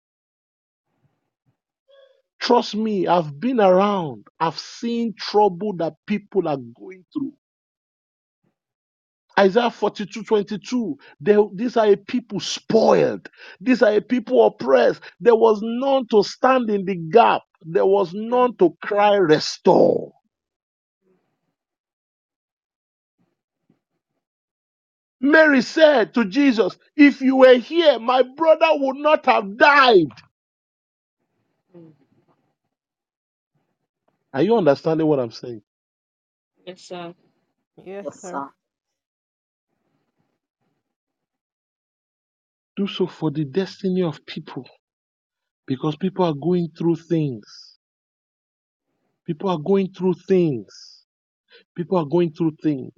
[2.41, 4.27] trust me, I've been around.
[4.41, 7.35] I've seen trouble that people are going through.
[9.41, 10.99] Isaiah 42 22.
[11.21, 13.29] They, these are a people spoiled.
[13.61, 15.03] These are a people oppressed.
[15.21, 17.43] There was none to stand in the gap.
[17.63, 20.13] There was none to cry, restore.
[25.33, 30.09] Mary said to Jesus, If you were here, my brother would not have died.
[31.77, 31.93] Mm.
[34.35, 35.63] Are you understanding what I'm saying?
[36.67, 37.15] Yes, sir.
[37.85, 38.33] Yes, Yes, sir.
[38.33, 38.51] sir.
[42.77, 44.67] Do so for the destiny of people
[45.67, 47.79] because people are going through things.
[49.27, 51.05] People are going through things.
[51.77, 52.93] People are going through things.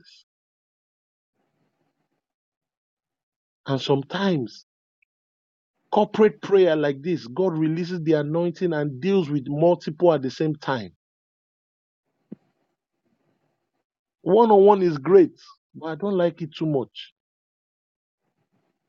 [3.69, 4.66] And sometimes
[5.93, 10.57] corporate prayer like this, God releases the anointing and deals with multiple at the same
[10.57, 10.93] time.
[14.23, 15.32] One on one is great,
[15.74, 17.15] but I don't like it too much.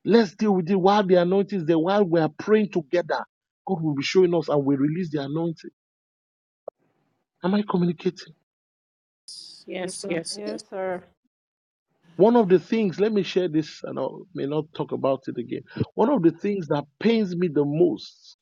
[0.06, 3.24] Let's deal with it while the anointing is there, while we are praying together.
[3.68, 5.72] God will be showing us and we release the anointing.
[7.44, 8.34] Am I communicating?
[9.68, 10.24] Yes, Yes, sir.
[10.24, 10.64] yes, Yes, yes.
[10.70, 11.04] sir.
[12.20, 15.38] One of the things, let me share this and I may not talk about it
[15.40, 15.64] again.
[15.96, 18.38] One of the things that pains me the most,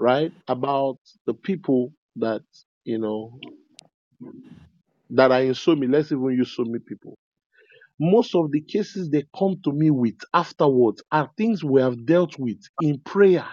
[0.00, 2.42] right, about the people that,
[2.84, 3.40] you know,
[5.10, 7.18] that are in Somi, let's even use Somi people.
[8.00, 12.38] Most of the cases they come to me with afterwards are things we have dealt
[12.38, 13.46] with in prayer,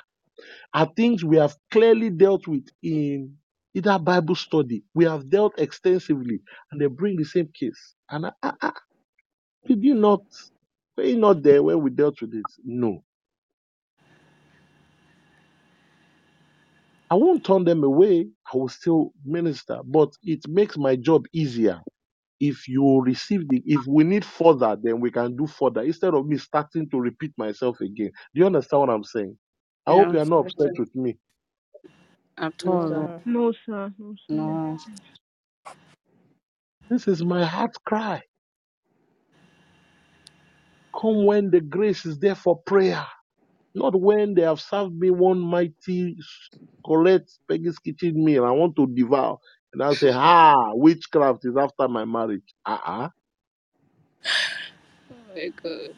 [0.74, 3.36] are things we have clearly dealt with in
[3.76, 4.84] either Bible study.
[4.96, 7.96] We have dealt extensively and they bring the same case.
[8.12, 8.72] And I,
[9.68, 10.22] did you not,
[10.98, 12.52] were you not there when we dealt with it?
[12.66, 13.04] No.
[17.12, 18.28] I won't turn them away.
[18.54, 21.82] I will still minister, but it makes my job easier
[22.42, 26.28] if you receive the if we need further then we can do further instead of
[26.28, 29.38] me starting to repeat myself again do you understand what i'm saying
[29.88, 31.18] i hope you are not upset with me
[32.38, 32.90] At No, No, all.
[32.90, 33.10] sir.
[33.10, 33.22] sir.
[33.26, 33.94] No, sir.
[34.00, 34.56] No, sir.
[34.56, 34.80] No.
[36.90, 38.22] this is my heart cry
[41.00, 43.06] come when the grace is there for prayer.
[43.76, 46.18] Not when they have served me one mighty
[46.86, 48.46] correct Peggy's kitchen meal.
[48.46, 49.38] I want to devour.
[49.74, 52.44] And i say ah witchcraft is after my marriage.
[52.66, 53.10] Uh-uh.
[55.12, 55.96] Oh my God.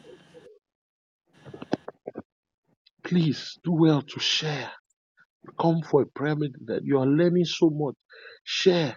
[3.04, 4.70] please do well to share.
[5.60, 7.96] Come for a prayer meeting that you are learning so much.
[8.44, 8.96] Share.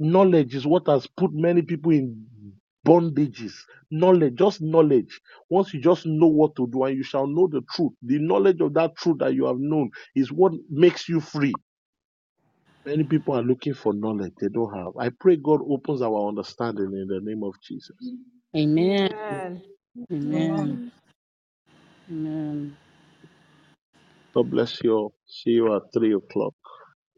[0.00, 2.26] Knowledge is what has put many people in
[2.86, 3.54] bondages.
[3.92, 5.20] Knowledge, just knowledge.
[5.50, 8.60] Once you just know what to do and you shall know the truth, the knowledge
[8.62, 11.60] of that truth that you have known is what makes you free.
[12.86, 14.92] Many people are looking for knowledge they don't have.
[15.00, 18.12] I pray God opens our understanding in the name of Jesus.
[18.56, 19.10] Amen.
[19.30, 19.62] Amen.
[20.12, 20.12] Amen.
[20.12, 20.92] Amen.
[22.10, 22.76] Amen.
[24.34, 25.14] God bless you all.
[25.26, 26.54] See you at three o'clock.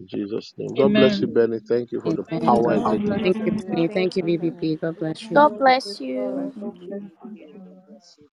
[0.01, 0.75] In Jesus' name.
[0.77, 1.29] God bless you, Amen.
[1.29, 1.61] Benny.
[1.69, 2.43] Thank you for the Amen.
[2.43, 3.05] power God God bless.
[3.05, 3.62] bless Thank you, you.
[3.69, 3.89] Penny.
[3.89, 4.81] Thank Thank you, you, BBP.
[4.81, 5.37] God bless you.
[5.37, 6.53] God bless you.
[7.89, 8.29] bless you.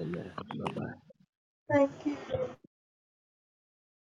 [0.00, 0.32] Amen.
[0.58, 0.94] Bye bye.
[1.70, 2.16] Thank you.